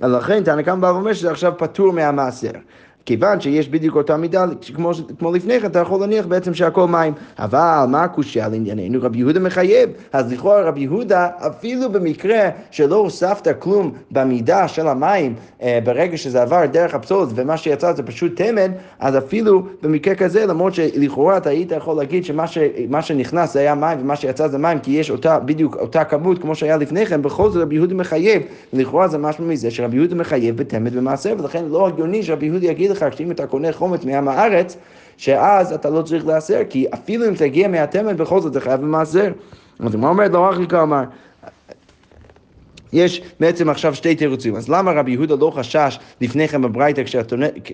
ולכן 0.00 0.44
תנא 0.44 0.62
קמא 0.62 0.74
בא 0.74 0.86
ואומר 0.86 1.12
שזה 1.12 1.30
עכשיו 1.30 1.52
פטור 1.58 1.92
מהמעשר. 1.92 2.50
כיוון 3.06 3.40
שיש 3.40 3.68
בדיוק 3.68 3.96
אותה 3.96 4.16
מידה, 4.16 4.44
כמו, 4.74 4.90
כמו 5.18 5.32
לפני 5.32 5.60
כן, 5.60 5.66
אתה 5.66 5.78
יכול 5.78 6.00
להניח 6.00 6.26
בעצם 6.26 6.54
שהכל 6.54 6.88
מים. 6.88 7.12
אבל 7.38 7.84
מה 7.88 8.04
הקושייה 8.04 8.48
לענייננו? 8.48 8.98
רבי 9.02 9.18
יהודה 9.18 9.40
מחייב. 9.40 9.90
אז 10.12 10.32
לכאורה 10.32 10.62
רבי 10.62 10.80
יהודה, 10.80 11.28
אפילו 11.38 11.92
במקרה 11.92 12.48
שלא 12.70 12.96
הוספת 12.96 13.48
כלום 13.58 13.92
במידה 14.10 14.68
של 14.68 14.88
המים, 14.88 15.34
אה, 15.62 15.78
ברגע 15.84 16.16
שזה 16.16 16.42
עבר 16.42 16.66
דרך 16.66 16.94
הפסולת 16.94 17.28
ומה 17.34 17.56
שיצא 17.56 17.92
זה 17.92 18.02
פשוט 18.02 18.42
תמד, 18.42 18.70
אז 19.00 19.18
אפילו 19.18 19.62
במקרה 19.82 20.14
כזה, 20.14 20.46
למרות 20.46 20.74
שלכאורה 20.74 21.36
אתה 21.36 21.50
היית 21.50 21.72
יכול 21.72 21.96
להגיד 21.96 22.24
שמה 22.24 22.46
ש, 22.46 22.58
שנכנס 23.00 23.52
זה 23.52 23.60
היה 23.60 23.74
מים 23.74 23.98
ומה 24.00 24.16
שיצא 24.16 24.48
זה 24.48 24.58
מים, 24.58 24.78
כי 24.78 24.90
יש 24.90 25.10
אותה, 25.10 25.38
בדיוק 25.38 25.76
אותה 25.76 26.04
כמות 26.04 26.38
כמו 26.38 26.54
שהיה 26.54 26.76
לפני 26.76 27.06
כן, 27.06 27.22
בכל 27.22 27.50
זאת 27.50 27.62
רבי 27.62 27.74
יהודה 27.74 27.94
מחייב. 27.94 28.42
לכאורה 28.72 29.08
זה 29.08 29.18
משהו 29.18 29.44
מזה 29.44 29.70
שרבי 29.70 29.96
יהודה 29.96 30.14
מחייב 30.14 30.56
בתמד 30.56 30.96
במעשר, 30.96 31.34
ולכן 31.38 31.64
לא 31.68 31.88
הגיוני 31.88 32.22
שרבי 32.22 32.46
יהודה 32.46 32.66
יגיד 32.66 32.91
לך 32.92 33.06
שאם 33.16 33.30
אתה 33.30 33.46
קונה 33.46 33.72
חומץ 33.72 34.04
מעם 34.04 34.28
הארץ, 34.28 34.76
שאז 35.16 35.72
אתה 35.72 35.90
לא 35.90 36.02
צריך 36.02 36.26
להסר, 36.26 36.60
כי 36.70 36.86
אפילו 36.94 37.28
אם 37.28 37.34
תגיע 37.34 37.68
מהתמד, 37.68 38.18
בכל 38.18 38.40
זאת 38.40 38.52
אתה 38.52 38.60
חייב 38.60 38.80
במעשר. 38.80 39.32
אז 39.80 39.96
מה 39.96 40.08
אומרת 40.08 40.30
לא 40.30 40.40
רק 40.40 40.74
אמר, 40.74 41.04
יש 42.92 43.22
בעצם 43.40 43.70
עכשיו 43.70 43.94
שתי 43.94 44.14
תירוצים. 44.14 44.56
אז 44.56 44.68
למה 44.68 44.92
רבי 44.92 45.10
יהודה 45.10 45.34
לא 45.40 45.50
חשש 45.50 45.98
לפני 46.20 46.48
כן 46.48 46.62
בברייתא 46.62 47.02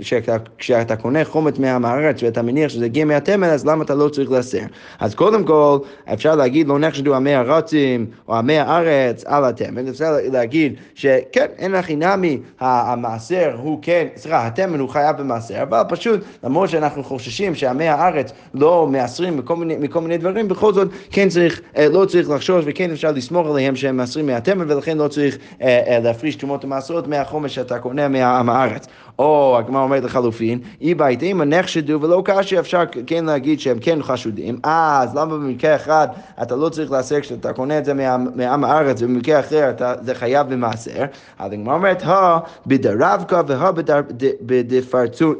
כשאתה, 0.01 0.37
כשאתה, 0.59 0.97
קונה 0.97 1.25
חומת 1.25 1.59
מעם 1.59 1.85
הארץ 1.85 2.23
ואתה 2.23 2.43
מניח 2.43 2.69
שזה 2.69 2.85
הגיע 2.85 3.05
מהתמל, 3.05 3.47
אז 3.47 3.67
למה 3.67 3.85
אתה 3.85 3.95
לא 3.95 4.09
צריך 4.09 4.31
לסר? 4.31 4.59
אז 5.01 5.15
קודם 5.15 5.45
כל, 5.45 5.79
אפשר 6.13 6.35
להגיד 6.35 6.69
לא 6.69 6.79
נחשדו 6.79 7.15
עמי 7.15 7.35
הרצים 7.35 8.07
או 8.29 8.35
עמי 8.35 8.59
הארץ 8.59 9.25
על 9.25 9.45
התמל, 9.45 9.89
אפשר 9.89 10.17
להגיד 10.33 10.75
שכן, 10.95 11.47
אין 11.59 11.75
הכי 11.75 11.97
נמי, 11.97 12.39
המעשר 12.61 13.57
הוא 13.63 13.79
כן, 13.83 14.07
סליחה, 14.17 14.47
התמל 14.47 14.79
הוא 14.79 14.89
חייב 14.89 15.17
במעשר, 15.17 15.63
אבל 15.63 15.83
פשוט, 15.89 16.21
למרות 16.45 16.71
שאנחנו 16.71 17.05
חוששים 17.05 17.55
שעמי 17.55 17.89
הארץ 17.89 18.33
לא 18.55 18.87
מעשרים 18.91 19.37
מכל 19.37 19.57
מיני, 19.57 19.77
מכל 19.77 20.01
מיני 20.01 20.19
דברים, 20.19 20.49
בכל 20.49 20.73
זאת 20.73 20.89
כן 21.11 21.29
צריך, 21.29 21.61
אה, 21.77 21.89
לא 21.89 22.05
צריך 22.05 22.31
לחשוש 22.31 22.65
וכן 22.69 22.91
אפשר 22.91 23.13
לסמוך 23.13 23.47
עליהם 23.47 23.77
שהם 23.77 23.97
מעשרים 23.97 24.27
מהתמל 24.27 24.73
ולכן 24.73 24.99
לא 24.99 25.08
צריך 25.09 25.39
אה, 25.63 25.83
אה, 25.87 25.99
להפריש 25.99 26.37
תרומות 26.37 26.65
ומעשרות 26.65 27.07
מהחומש 27.07 27.55
שאתה 27.55 27.79
קונה 27.79 28.09
מעם 28.09 28.51
הארץ. 28.51 28.87
או 29.19 29.57
הגמרא 29.59 29.83
אומרת 29.83 30.05
לחלופין, 30.05 30.59
אי 30.81 30.95
בעיתים 30.95 31.43
נחשדו 31.43 32.01
ולא 32.01 32.23
קשה, 32.25 32.61
אפשר 32.61 32.83
כן 33.07 33.25
להגיד 33.25 33.61
שהם 33.61 33.79
כן 33.79 34.03
חשודים, 34.03 34.59
אז 34.63 35.15
למה 35.15 35.37
במקרה 35.37 35.77
אחד 35.77 36.09
אתה 36.43 36.57
לא 36.57 36.69
צריך 36.69 36.91
לעשר 36.91 37.21
כשאתה 37.21 37.53
קונה 37.53 37.79
את 37.79 37.85
זה 37.85 37.95
מעם 38.35 38.65
הארץ, 38.65 39.03
ובמקרה 39.03 39.41
אחר 39.41 39.71
אתה, 39.71 39.95
זה 40.01 40.15
חייב 40.15 40.49
במעשר? 40.49 41.05
אז 41.39 41.53
הגמרא 41.53 41.75
אומרת, 41.75 42.03
ה 42.03 42.39
בדרבקה 42.67 43.41
והא 43.47 43.71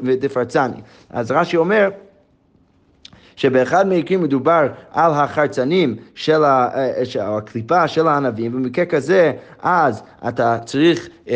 בדפרצני. 0.01 0.81
אז 1.09 1.31
רש"י 1.31 1.57
אומר, 1.57 1.89
שבאחד 3.39 3.87
מהמקרים 3.87 4.23
מדובר 4.23 4.67
על 4.91 5.11
החרצנים 5.13 5.95
של 6.15 6.43
אה, 6.43 6.93
הקליפה 7.19 7.87
של 7.87 8.07
הענבים, 8.07 8.51
במקרה 8.51 8.85
כזה 8.85 9.31
אז 9.61 10.03
אתה 10.27 10.57
צריך 10.65 11.09
אה, 11.29 11.33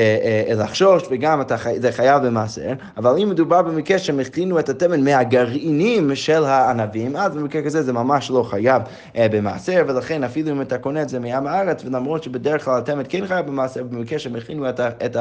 אה, 0.50 0.56
לחשוש 0.56 1.04
וגם 1.12 1.42
אתה, 1.42 1.56
זה 1.78 1.92
חייב 1.92 2.26
במעשר, 2.26 2.74
אבל 2.98 3.18
אם 3.22 3.30
מדובר 3.30 3.62
במקרה 3.62 4.00
שמכינו 4.00 4.60
את 4.60 4.70
התמן 4.70 5.04
מהגרעינים 5.04 6.16
של 6.16 6.44
הענבים, 6.44 7.16
אז 7.16 7.36
במקרה 7.36 7.62
כזה 7.62 7.82
זה 7.82 7.94
ממש 7.94 8.32
לא 8.32 8.44
חייב 8.44 8.82
במעשר, 9.16 9.84
ולכן 9.88 10.24
אפילו 10.24 10.52
אם 10.52 10.62
אתה 10.62 10.78
קונה 10.78 11.02
את 11.02 11.10
זה 11.10 11.20
מעם 11.20 11.48
הארץ, 11.48 11.86
ולמרות 11.86 12.24
שבדרך 12.24 12.66
כלל 12.66 12.78
התמן 12.78 13.04
כן 13.10 13.28
חייב 13.28 13.46
במעשר, 13.48 13.84
במקרה 13.84 14.20
שמכינו 14.20 14.70
את, 14.70 14.80
את, 14.80 15.18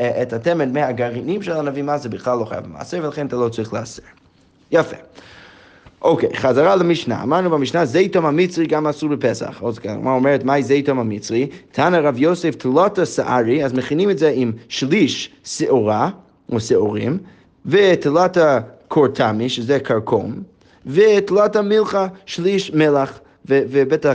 את 0.00 0.32
התמן 0.32 0.72
מהגרעינים 0.72 1.42
של 1.42 1.52
הענבים, 1.52 1.90
אז 1.90 2.02
זה 2.02 2.08
בכלל 2.08 2.38
לא 2.38 2.44
חייב 2.44 2.64
במעשר, 2.64 3.00
ולכן 3.02 3.26
אתה 3.26 3.36
לא 3.36 3.48
צריך 3.48 3.72
לעשר. 3.72 4.02
יפה. 4.70 4.96
אוקיי, 6.02 6.36
חזרה 6.36 6.76
למשנה. 6.76 7.22
אמרנו 7.22 7.50
במשנה, 7.50 7.84
זיתום 7.84 8.26
המצרי 8.26 8.66
גם 8.66 8.86
אסור 8.86 9.08
בפסח. 9.08 9.62
אז 9.66 9.78
מה 10.02 10.12
אומרת, 10.12 10.44
מהי 10.44 10.62
זיתום 10.62 10.98
המצרי? 10.98 11.46
תנא 11.72 11.96
רב 11.96 12.18
יוסף 12.18 12.54
תלותא 12.54 13.04
שערי, 13.04 13.64
אז 13.64 13.72
מכינים 13.72 14.10
את 14.10 14.18
זה 14.18 14.32
עם 14.34 14.52
שליש 14.68 15.30
שעורה, 15.44 16.10
או 16.52 16.60
שעורים, 16.60 17.18
ותלותא 17.66 18.58
קורטמי, 18.88 19.48
שזה 19.48 19.78
קרקום, 19.78 20.34
ותלותא 20.86 21.58
מלחה, 21.58 22.06
שליש 22.26 22.72
מלח, 22.74 23.20
ובטח 23.46 24.14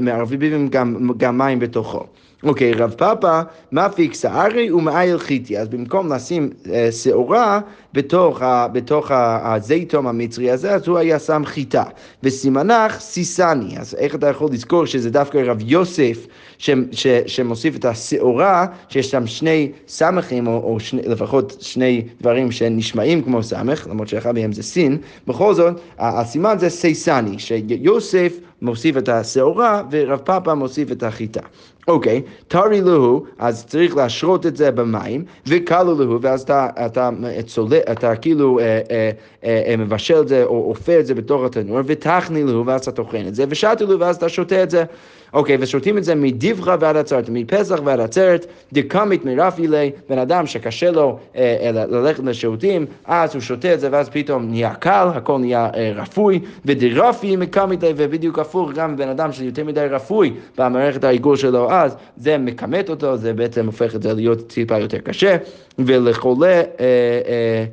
מערבים 0.00 0.68
גם, 0.68 1.10
גם 1.16 1.38
מים 1.38 1.58
בתוכו. 1.58 2.04
אוקיי, 2.42 2.72
רב 2.72 2.90
פאפה 2.90 3.40
מפיק 3.72 4.14
שערי 4.14 4.72
ומעיל 4.72 5.18
חיטי, 5.18 5.58
אז 5.58 5.68
במקום 5.68 6.12
לשים 6.12 6.50
אה, 6.72 6.92
שעורה 6.92 7.60
בתוך, 7.92 8.42
בתוך 8.72 9.10
הזיתום 9.14 10.06
המצרי 10.06 10.50
הזה, 10.50 10.74
אז 10.74 10.88
הוא 10.88 10.98
היה 10.98 11.18
שם 11.18 11.42
חיטה. 11.46 11.84
וסימנך 12.22 13.00
סיסני, 13.00 13.78
אז 13.78 13.94
איך 13.94 14.14
אתה 14.14 14.28
יכול 14.28 14.48
לזכור 14.52 14.86
שזה 14.86 15.10
דווקא 15.10 15.38
רב 15.38 15.58
יוסף 15.60 16.26
ש, 16.58 16.70
ש, 16.92 17.06
שמוסיף 17.26 17.76
את 17.76 17.84
השעורה, 17.84 18.66
שיש 18.88 19.10
שם 19.10 19.26
שני 19.26 19.72
סמכים, 19.88 20.46
או, 20.46 20.52
או 20.52 20.80
שני, 20.80 21.02
לפחות 21.02 21.56
שני 21.60 22.04
דברים 22.20 22.52
שנשמעים 22.52 23.22
כמו 23.22 23.42
סמך, 23.42 23.86
למרות 23.90 24.08
שאחד 24.08 24.34
מהם 24.34 24.52
זה 24.52 24.62
סין, 24.62 24.98
בכל 25.26 25.54
זאת, 25.54 25.80
הסימן 25.98 26.58
זה 26.58 26.70
סיסני, 26.70 27.38
שיוסף 27.38 28.32
מוסיף 28.62 28.96
את 28.96 29.08
השעורה 29.08 29.82
ורב 29.90 30.18
פאפה 30.18 30.54
מוסיף 30.54 30.92
את 30.92 31.02
החיטה. 31.02 31.40
אוקיי, 31.88 32.22
טרי 32.48 32.80
להו, 32.80 33.24
אז 33.38 33.66
צריך 33.66 33.96
להשרות 33.96 34.46
את 34.46 34.56
זה 34.56 34.70
במים, 34.70 35.24
וקלו 35.46 35.98
להו, 35.98 36.22
ואז 36.22 36.42
אתה, 36.42 36.68
אתה, 36.86 37.10
צולה, 37.46 37.78
אתה 37.92 38.16
כאילו 38.16 38.58
אה, 38.58 38.80
אה, 38.90 39.10
אה, 39.44 39.74
מבשל 39.78 40.20
את 40.20 40.28
זה 40.28 40.44
או 40.44 40.68
אופה 40.68 41.00
את 41.00 41.06
זה 41.06 41.14
בתוך 41.14 41.44
התנור, 41.44 41.78
ותכני 41.86 42.44
להו, 42.44 42.66
ואז 42.66 42.80
אתה 42.80 42.92
טוחן 42.92 43.26
את 43.28 43.34
זה, 43.34 43.44
ושתו 43.48 43.86
להו, 43.86 44.00
ואז 44.00 44.16
אתה 44.16 44.28
שותה 44.28 44.62
את 44.62 44.70
זה. 44.70 44.84
אוקיי, 45.32 45.56
ושותים 45.60 45.98
את 45.98 46.04
זה 46.04 46.14
מדבחה 46.14 46.76
ועד 46.80 46.96
עצרת, 46.96 47.28
מפסח 47.28 47.78
ועד 47.84 48.00
עצרת, 48.00 48.46
דקמית 48.72 49.24
מרפי 49.24 49.68
לי, 49.68 49.90
בן 50.08 50.18
אדם 50.18 50.46
שקשה 50.46 50.90
לו 50.90 51.18
אה, 51.36 51.56
אה, 51.60 51.86
ללכת 51.86 52.24
לשירותים, 52.24 52.86
אז 53.04 53.34
הוא 53.34 53.40
שותה 53.40 53.74
את 53.74 53.80
זה 53.80 53.88
ואז 53.92 54.08
פתאום 54.08 54.50
נהיה 54.50 54.74
קל, 54.74 55.08
הכל 55.14 55.38
נהיה 55.38 55.70
אה, 55.74 55.92
רפוי, 55.94 56.40
ודרפי 56.64 57.36
מקמית 57.36 57.80
ובדיוק 57.82 58.38
הפוך, 58.38 58.72
גם 58.72 58.96
בן 58.96 59.08
אדם 59.08 59.32
שיותר 59.32 59.64
מדי 59.64 59.86
רפוי 59.90 60.32
במערכת 60.58 61.04
העיגול 61.04 61.36
שלו 61.36 61.70
אז, 61.70 61.96
זה 62.16 62.38
מכמת 62.38 62.90
אותו, 62.90 63.16
זה 63.16 63.32
בעצם 63.32 63.66
הופך 63.66 63.94
את 63.94 64.02
זה 64.02 64.14
להיות 64.14 64.48
טיפה 64.48 64.78
יותר 64.78 64.98
קשה, 64.98 65.36
ולחולה, 65.78 66.46
אה, 66.46 66.62
אה, 66.80 67.64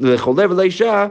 לחולה 0.00 0.44
ולאישה 0.50 1.06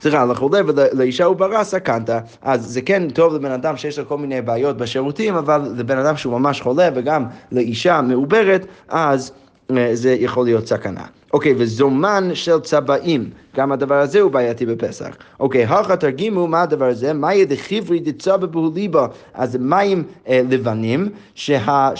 סליחה, 0.00 0.24
לחולה 0.24 0.60
ולאישה 0.66 1.28
וברה 1.28 1.64
סכנת, 1.64 2.10
אז 2.42 2.66
זה 2.66 2.80
כן 2.80 3.10
טוב 3.10 3.34
לבן 3.34 3.50
אדם 3.50 3.76
שיש 3.76 3.98
לו 3.98 4.08
כל 4.08 4.18
מיני 4.18 4.42
בעיות 4.42 4.76
בשירותים, 4.76 5.34
אבל 5.34 5.72
לבן 5.76 5.98
אדם 5.98 6.16
שהוא 6.16 6.38
ממש 6.38 6.60
חולה 6.60 6.88
וגם 6.94 7.24
לאישה 7.52 8.00
מעוברת, 8.02 8.66
אז 8.88 9.32
אה, 9.70 9.90
זה 9.92 10.16
יכול 10.20 10.44
להיות 10.44 10.66
סכנה. 10.66 11.04
אוקיי, 11.32 11.54
וזומן 11.58 12.30
של 12.34 12.60
צבעים, 12.60 13.30
גם 13.56 13.72
הדבר 13.72 13.94
הזה 13.94 14.20
הוא 14.20 14.30
בעייתי 14.30 14.66
בפסח. 14.66 15.16
אוקיי, 15.40 15.64
הכא 15.64 15.96
תרגימו, 15.96 16.46
מה 16.46 16.62
הדבר 16.62 16.84
הזה? 16.84 17.12
מאי 17.12 17.44
דחיברי 17.44 17.98
דצבא 17.98 18.46
בהוליבה. 18.46 19.06
אז 19.34 19.56
מים 19.60 20.02
אה, 20.28 20.40
לבנים, 20.50 21.08
שהבן 21.34 21.94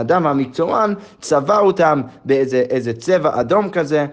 אדם 0.00 0.26
המקצוען 0.26 0.94
צבע 1.20 1.58
אותם 1.58 2.00
באיזה 2.24 2.92
צבע 2.98 3.40
אדום 3.40 3.70
כזה, 3.70 4.00
אה, 4.00 4.06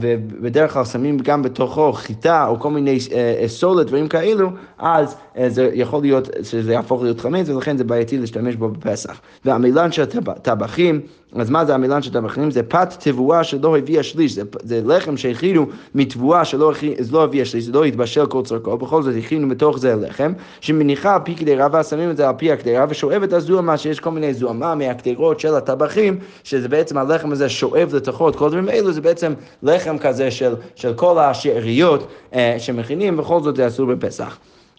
ובדרך 0.00 0.72
כלל 0.72 0.84
שמים 0.84 1.18
גם 1.18 1.42
בתוכו 1.42 1.92
חיטה 1.92 2.46
או 2.46 2.60
כל 2.60 2.70
מיני 2.70 2.98
אה, 3.12 3.34
אה, 3.42 3.48
סולת, 3.48 3.86
דברים 3.86 4.08
כאלו, 4.08 4.50
אז 4.78 5.16
אה, 5.38 5.50
זה 5.50 5.70
יכול 5.72 6.02
להיות 6.02 6.28
שזה 6.42 6.72
יהפוך 6.72 7.02
להיות 7.02 7.20
חמץ, 7.20 7.48
ולכן 7.48 7.76
זה 7.76 7.84
בעייתי 7.84 8.18
להשתמש 8.18 8.56
בו 8.56 8.68
בפסח. 8.68 9.20
והמילן 9.44 9.92
של 9.92 10.02
הטבחים, 10.02 11.00
אז 11.36 11.50
מה 11.50 11.64
זה 11.64 11.74
המילן 11.74 12.02
של 12.02 12.10
הטבחים? 12.10 12.50
זה 12.50 12.62
פת 12.62 12.94
תבואה 12.98 13.44
שלא 13.44 13.78
הביאה 13.78 14.02
שליש, 14.02 14.32
זה, 14.32 14.42
זה 14.62 14.80
לחם 14.84 15.16
שהכינו 15.16 15.66
מתבואה 15.94 16.44
שלא 16.44 16.72
לא 17.12 17.24
הביאה 17.24 17.44
שליש, 17.44 17.64
זה 17.64 17.72
לא 17.72 17.84
התבשל 17.84 18.26
כל 18.26 18.42
צורכו, 18.42 18.78
בכל 18.78 19.02
זאת 19.02 19.14
הכינו 19.18 19.46
מתוך 19.46 19.78
זה 19.78 19.94
לחם, 19.96 20.32
שמניחה 20.60 21.14
על 21.14 21.20
פי 21.24 21.34
קדירה, 21.34 21.68
ואז 21.72 21.90
שמים 21.90 22.10
את 22.10 22.16
זה 22.16 22.28
על 22.28 22.34
פי 22.38 22.52
הקדירה, 22.52 22.86
ושואבת 22.88 23.32
הזוהמה, 23.32 23.76
שיש 23.76 24.00
כל 24.00 24.10
מיני 24.10 24.34
זוהמה 24.34 24.74
מהקדירות 24.74 25.40
של 25.40 25.54
הטבחים, 25.54 26.18
שזה 26.44 26.68
בעצם 26.68 26.98
הלחם 26.98 27.32
הזה 27.32 27.48
שואב 27.48 27.94
לתוכו 27.94 28.28
את 28.28 28.36
כל 28.36 28.46
הדברים 28.46 28.68
האלו, 28.68 28.92
זה 28.92 29.00
בעצם 29.00 29.32
לחם 29.64 29.98
כזה 29.98 30.30
של, 30.30 30.54
של 30.74 30.94
כל 30.94 31.18
השאריות 31.18 32.06
אה, 32.34 32.54
שמכינים, 32.58 33.16
בכל 33.16 33.40
זאת 33.40 33.56
זה 33.56 33.66
אסור 33.66 33.86
בפסח. 33.86 34.38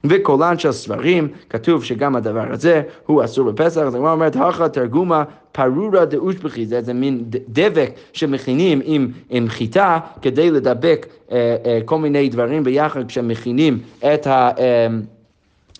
וקולן 0.09 0.59
של 0.59 0.71
ספרים, 0.71 1.27
כתוב 1.49 1.83
שגם 1.83 2.15
הדבר 2.15 2.45
הזה 2.51 2.81
הוא 3.05 3.23
אסור 3.23 3.51
בפסח, 3.51 3.81
אז 3.81 3.95
הגמרא 3.95 4.11
אומרת, 4.11 4.35
הכא 4.35 4.67
תרגומה 4.67 5.23
פרורה 5.51 6.05
דאושבחי, 6.05 6.65
זה 6.65 6.77
איזה 6.77 6.93
מין 6.93 7.23
דבק 7.29 7.91
שמכינים 8.13 8.81
עם, 8.83 9.11
עם 9.29 9.49
חיטה 9.49 9.99
כדי 10.21 10.51
לדבק 10.51 11.05
אה, 11.31 11.55
אה, 11.65 11.79
כל 11.85 11.97
מיני 11.97 12.29
דברים 12.29 12.63
ביחד 12.63 13.07
כשמכינים 13.07 13.79
את 14.13 14.27
ה... 14.27 14.51
אה, 14.59 14.87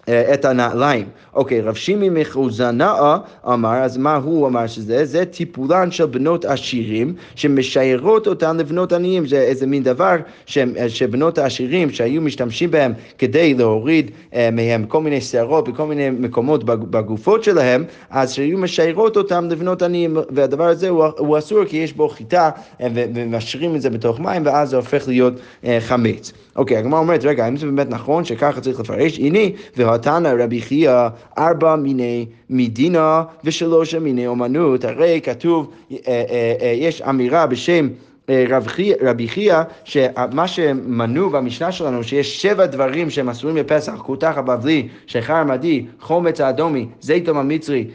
את 0.09 0.45
הנעליים. 0.45 1.05
אוקיי, 1.33 1.61
רב 1.61 1.75
שימי 1.75 2.09
מחוזנאה 2.09 3.17
אמר, 3.47 3.73
אז 3.73 3.97
מה 3.97 4.15
הוא 4.15 4.47
אמר 4.47 4.67
שזה? 4.67 5.05
זה 5.05 5.25
טיפולן 5.25 5.91
של 5.91 6.05
בנות 6.05 6.45
עשירים 6.45 7.13
שמשיירות 7.35 8.27
אותן 8.27 8.57
לבנות 8.57 8.93
עניים. 8.93 9.27
זה 9.27 9.41
איזה 9.41 9.67
מין 9.67 9.83
דבר 9.83 10.15
ש, 10.45 10.57
שבנות 10.87 11.37
העשירים 11.37 11.89
שהיו 11.91 12.21
משתמשים 12.21 12.71
בהם 12.71 12.93
כדי 13.17 13.53
להוריד 13.53 14.11
אה, 14.33 14.49
מהם 14.51 14.85
כל 14.85 15.01
מיני 15.01 15.21
שערות 15.21 15.69
בכל 15.69 15.85
מיני 15.85 16.09
מקומות 16.09 16.63
בגופות 16.63 17.43
שלהם, 17.43 17.83
אז 18.09 18.33
שהיו 18.33 18.57
משיירות 18.57 19.17
אותם 19.17 19.47
לבנות 19.49 19.81
עניים, 19.81 20.17
והדבר 20.29 20.67
הזה 20.67 20.89
הוא, 20.89 21.05
הוא 21.17 21.37
אסור 21.37 21.65
כי 21.65 21.77
יש 21.77 21.93
בו 21.93 22.09
חיטה 22.09 22.49
אה, 22.81 22.87
ומשאירים 22.93 23.75
את 23.75 23.81
זה 23.81 23.89
בתוך 23.89 24.19
מים 24.19 24.45
ואז 24.45 24.69
זה 24.69 24.75
הופך 24.75 25.07
להיות 25.07 25.33
אה, 25.65 25.77
חמץ. 25.81 26.33
אוקיי, 26.55 26.77
הגמרא 26.77 26.99
אומרת, 26.99 27.23
רגע, 27.23 27.45
האם 27.45 27.57
זה 27.57 27.65
באמת 27.65 27.89
נכון 27.89 28.25
שככה 28.25 28.61
צריך 28.61 28.79
לפרש? 28.79 29.19
הנה, 29.19 29.39
והתנא 29.77 30.33
רבי 30.39 30.61
חייא 30.61 31.07
ארבע 31.37 31.75
מיני 31.75 32.25
מדינה 32.49 33.23
ושלושה 33.43 33.99
מיני 33.99 34.27
אומנות. 34.27 34.85
הרי 34.85 35.19
כתוב, 35.23 35.71
אה, 35.91 35.97
אה, 36.07 36.53
אה, 36.61 36.73
יש 36.77 37.01
אמירה 37.01 37.47
בשם 37.47 37.87
רבי 39.01 39.27
חייא, 39.27 39.61
שמה 39.83 40.47
שמנו 40.47 41.29
במשנה 41.29 41.71
שלנו, 41.71 42.03
שיש 42.03 42.41
שבע 42.41 42.65
דברים 42.65 43.09
שהם 43.09 43.29
אסורים 43.29 43.55
בפסח, 43.55 44.01
כותח 44.05 44.33
הבבלי, 44.38 44.88
שיכר 45.07 45.35
עמדי, 45.35 45.85
חומץ 45.99 46.41
האדומי, 46.41 46.88
זיתום 47.01 47.38
המצרי, 47.38 47.88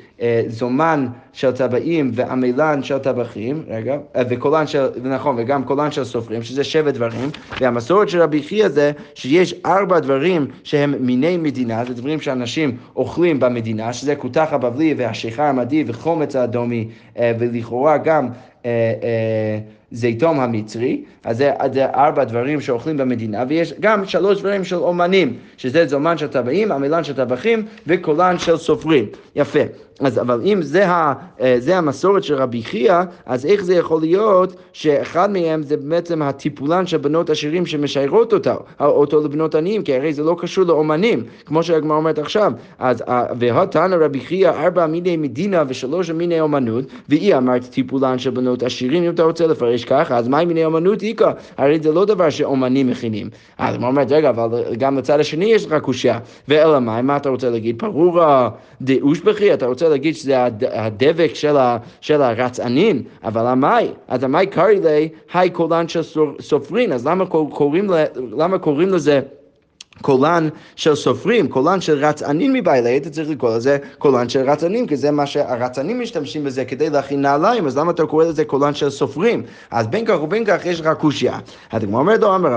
זומן 0.46 1.06
של 1.32 1.52
טבעים 1.52 2.10
ועמילן 2.14 2.82
של 2.82 2.98
טבחים, 2.98 3.62
רגע, 3.68 3.96
וקולן 4.28 4.66
של, 4.66 4.88
נכון, 5.02 5.36
וגם 5.38 5.64
קולן 5.64 5.90
של 5.90 6.04
סופרים, 6.04 6.42
שזה 6.42 6.64
שבע 6.64 6.90
דברים, 6.90 7.30
והמסורת 7.60 8.08
של 8.08 8.22
רבי 8.22 8.42
חייא 8.42 8.68
זה 8.68 8.92
שיש 9.14 9.54
ארבע 9.66 10.00
דברים 10.00 10.46
שהם 10.64 10.94
מיני 11.00 11.36
מדינה, 11.36 11.84
זה 11.84 11.94
דברים 11.94 12.20
שאנשים 12.20 12.76
אוכלים 12.96 13.40
במדינה, 13.40 13.92
שזה 13.92 14.16
כותח 14.16 14.48
הבבלי 14.50 14.94
והשיכר 14.96 15.42
עמדי 15.42 15.84
וחומץ 15.86 16.36
האדומי, 16.36 16.88
ולכאורה 17.18 17.98
גם 17.98 18.28
אה, 18.66 18.70
אה, 19.02 19.58
זיתום 19.92 20.40
המצרי, 20.40 21.04
אז 21.24 21.36
זה, 21.36 21.52
זה 21.72 21.86
ארבע 21.86 22.24
דברים 22.24 22.60
שאוכלים 22.60 22.96
במדינה, 22.96 23.44
ויש 23.48 23.74
גם 23.80 24.04
שלוש 24.04 24.38
דברים 24.38 24.64
של 24.64 24.76
אומנים, 24.76 25.36
שזה 25.56 25.86
זומן 25.86 26.18
של 26.18 26.26
טבעים, 26.26 26.72
עמילן 26.72 27.04
של 27.04 27.12
טבחים 27.12 27.66
וקולן 27.86 28.38
של 28.38 28.56
סופרים. 28.56 29.06
יפה. 29.36 29.60
אז 30.00 30.18
אבל 30.18 30.40
אם 30.44 30.62
זה, 30.62 30.88
ה, 30.88 31.12
אה, 31.40 31.56
זה 31.58 31.78
המסורת 31.78 32.24
של 32.24 32.34
רבי 32.34 32.62
חייא, 32.62 32.94
אז 33.26 33.46
איך 33.46 33.64
זה 33.64 33.74
יכול 33.74 34.00
להיות 34.00 34.54
שאחד 34.72 35.30
מהם 35.30 35.62
זה 35.62 35.76
בעצם 35.76 36.22
הטיפולן 36.22 36.86
של 36.86 36.96
בנות 36.96 37.30
עשירים 37.30 37.66
שמשיירות 37.66 38.32
אותו, 38.32 38.50
אותו 38.80 39.20
לבנות 39.24 39.54
עניים, 39.54 39.82
כי 39.82 39.94
הרי 39.94 40.12
זה 40.12 40.22
לא 40.22 40.36
קשור 40.38 40.64
לאומנים, 40.64 41.22
כמו 41.46 41.62
שהגמרא 41.62 41.96
אומרת 41.96 42.18
עכשיו. 42.18 42.52
אז 42.78 43.02
והתנא 43.38 43.94
רבי 43.94 44.20
חייא 44.20 44.50
ארבע 44.50 44.86
מיני 44.86 45.16
מדינה 45.16 45.62
ושלוש 45.68 46.10
מיני 46.10 46.40
אומנות, 46.40 46.84
והיא 47.08 47.36
אמרת 47.36 47.64
טיפולן 47.64 48.18
של 48.18 48.30
בנות 48.30 48.62
עשירים, 48.62 49.04
אם 49.04 49.10
אתה 49.10 49.22
רוצה 49.22 49.46
לפרש 49.46 49.79
ככה, 49.84 50.16
אז 50.16 50.28
מה 50.28 50.44
מיני 50.44 50.64
אומנות 50.64 51.02
איכא? 51.02 51.30
הרי 51.58 51.78
זה 51.82 51.92
לא 51.92 52.04
דבר 52.04 52.30
שאומנים 52.30 52.86
מכינים. 52.86 53.30
אז 53.58 53.74
הגמרא 53.74 53.88
אומרת, 53.88 54.12
רגע, 54.12 54.30
אבל 54.30 54.74
גם 54.78 54.98
לצד 54.98 55.20
השני 55.20 55.44
יש 55.44 55.66
לך 55.66 55.74
קושייה. 55.82 56.18
ואלא 56.48 56.80
מה, 56.80 57.02
מה 57.02 57.16
אתה 57.16 57.28
רוצה 57.28 57.50
להגיד? 57.50 57.78
פרורה 57.78 58.50
דאושבחי, 58.82 59.54
אתה 59.54 59.66
רוצה 59.66 59.88
להגיד 59.88 60.14
שזה 60.14 60.44
הדבק 60.72 61.30
של, 61.34 61.56
ה, 61.56 61.76
של 62.00 62.22
הרצענים, 62.22 63.02
אבל 63.24 63.46
המאי, 63.46 63.88
אז 64.08 64.24
המאי 64.24 64.46
קרעי 64.46 64.80
לי, 64.80 65.08
היי 65.32 65.50
קולן 65.50 65.88
של 65.88 66.00
סופרין, 66.40 66.92
אז 66.92 67.06
למה 67.06 67.26
קוראים, 67.26 67.90
למה 68.36 68.58
קוראים 68.58 68.88
לזה 68.88 69.20
קולן 70.02 70.48
של 70.76 70.94
סופרים, 70.94 71.48
קולן 71.48 71.80
של 71.80 72.04
רצענים 72.04 72.52
מבעלי, 72.52 72.88
היית 72.88 73.08
צריך 73.08 73.30
לקרוא 73.30 73.56
לזה 73.56 73.78
קולן 73.98 74.28
של 74.28 74.50
רצענים, 74.50 74.86
כי 74.86 74.96
זה 74.96 75.10
מה 75.10 75.26
שהרצענים 75.26 76.00
משתמשים 76.00 76.44
בזה 76.44 76.64
כדי 76.64 76.90
להכין 76.90 77.22
נעליים, 77.22 77.66
אז 77.66 77.78
למה 77.78 77.90
אתה 77.90 78.06
קורא 78.06 78.24
לזה 78.24 78.44
קולן 78.44 78.74
של 78.74 78.90
סופרים? 78.90 79.42
אז 79.70 79.86
בין 79.86 80.06
כך 80.06 80.22
ובין 80.22 80.44
כך 80.44 80.66
יש 80.66 80.80
לך 80.80 80.88
קושייה. 80.98 81.38
הדגמר 81.72 81.98
אומר 81.98 82.16
לו, 82.18 82.34
אמר 82.34 82.50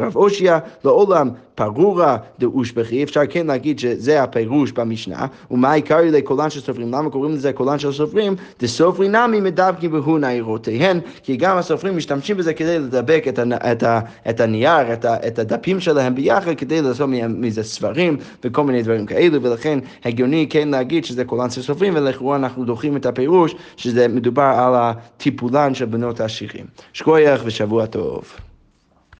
רב 0.00 0.16
אושיה, 0.16 0.58
לעולם 0.84 1.30
פרורה 1.56 2.16
דאושבחי, 2.38 3.02
אפשר 3.02 3.20
כן 3.30 3.46
להגיד 3.46 3.78
שזה 3.78 4.22
הפירוש 4.22 4.72
במשנה, 4.72 5.26
ומה 5.50 5.70
העיקר 5.70 6.00
לקולן 6.02 6.50
סופרים, 6.50 6.92
למה 6.92 7.10
קוראים 7.10 7.34
לזה 7.34 7.52
קולן 7.52 7.78
של 7.78 7.92
סופרים? 7.92 8.34
דסופרי 8.60 9.08
נמי 9.08 9.40
מדבקים 9.40 9.92
בהון 9.92 10.24
העירותיהן, 10.24 11.00
כי 11.22 11.36
גם 11.36 11.56
הסופרים 11.56 11.96
משתמשים 11.96 12.36
בזה 12.36 12.54
כדי 12.54 12.78
לדבק 12.78 13.24
את, 13.28 13.38
את, 13.38 13.84
את 14.30 14.40
הנייר, 14.40 14.92
את, 14.92 15.04
את 15.04 15.38
הדפים 15.38 15.80
שלהם 15.80 16.14
ביחד, 16.14 16.54
כדי 16.54 16.82
לעשות 16.82 17.08
מזה 17.28 17.62
ספרים 17.62 18.16
וכל 18.44 18.64
מיני 18.64 18.82
דברים 18.82 19.06
כאלו, 19.06 19.42
ולכן 19.42 19.78
הגיוני 20.04 20.46
כן 20.50 20.68
להגיד 20.68 21.04
שזה 21.04 21.24
קולן 21.24 21.50
של 21.50 21.62
סופרים, 21.62 21.94
ולכאורה 21.96 22.36
אנחנו 22.36 22.64
דוחים 22.64 22.96
את 22.96 23.06
הפירוש 23.06 23.54
שזה 23.76 24.08
מדובר 24.08 24.42
על 24.42 24.74
הטיפולן 24.74 25.74
של 25.74 25.84
בנות 25.84 26.20
השירים. 26.20 26.66
שכוייך 26.92 27.42
ושבוע 27.44 27.86
טוב. 27.86 28.24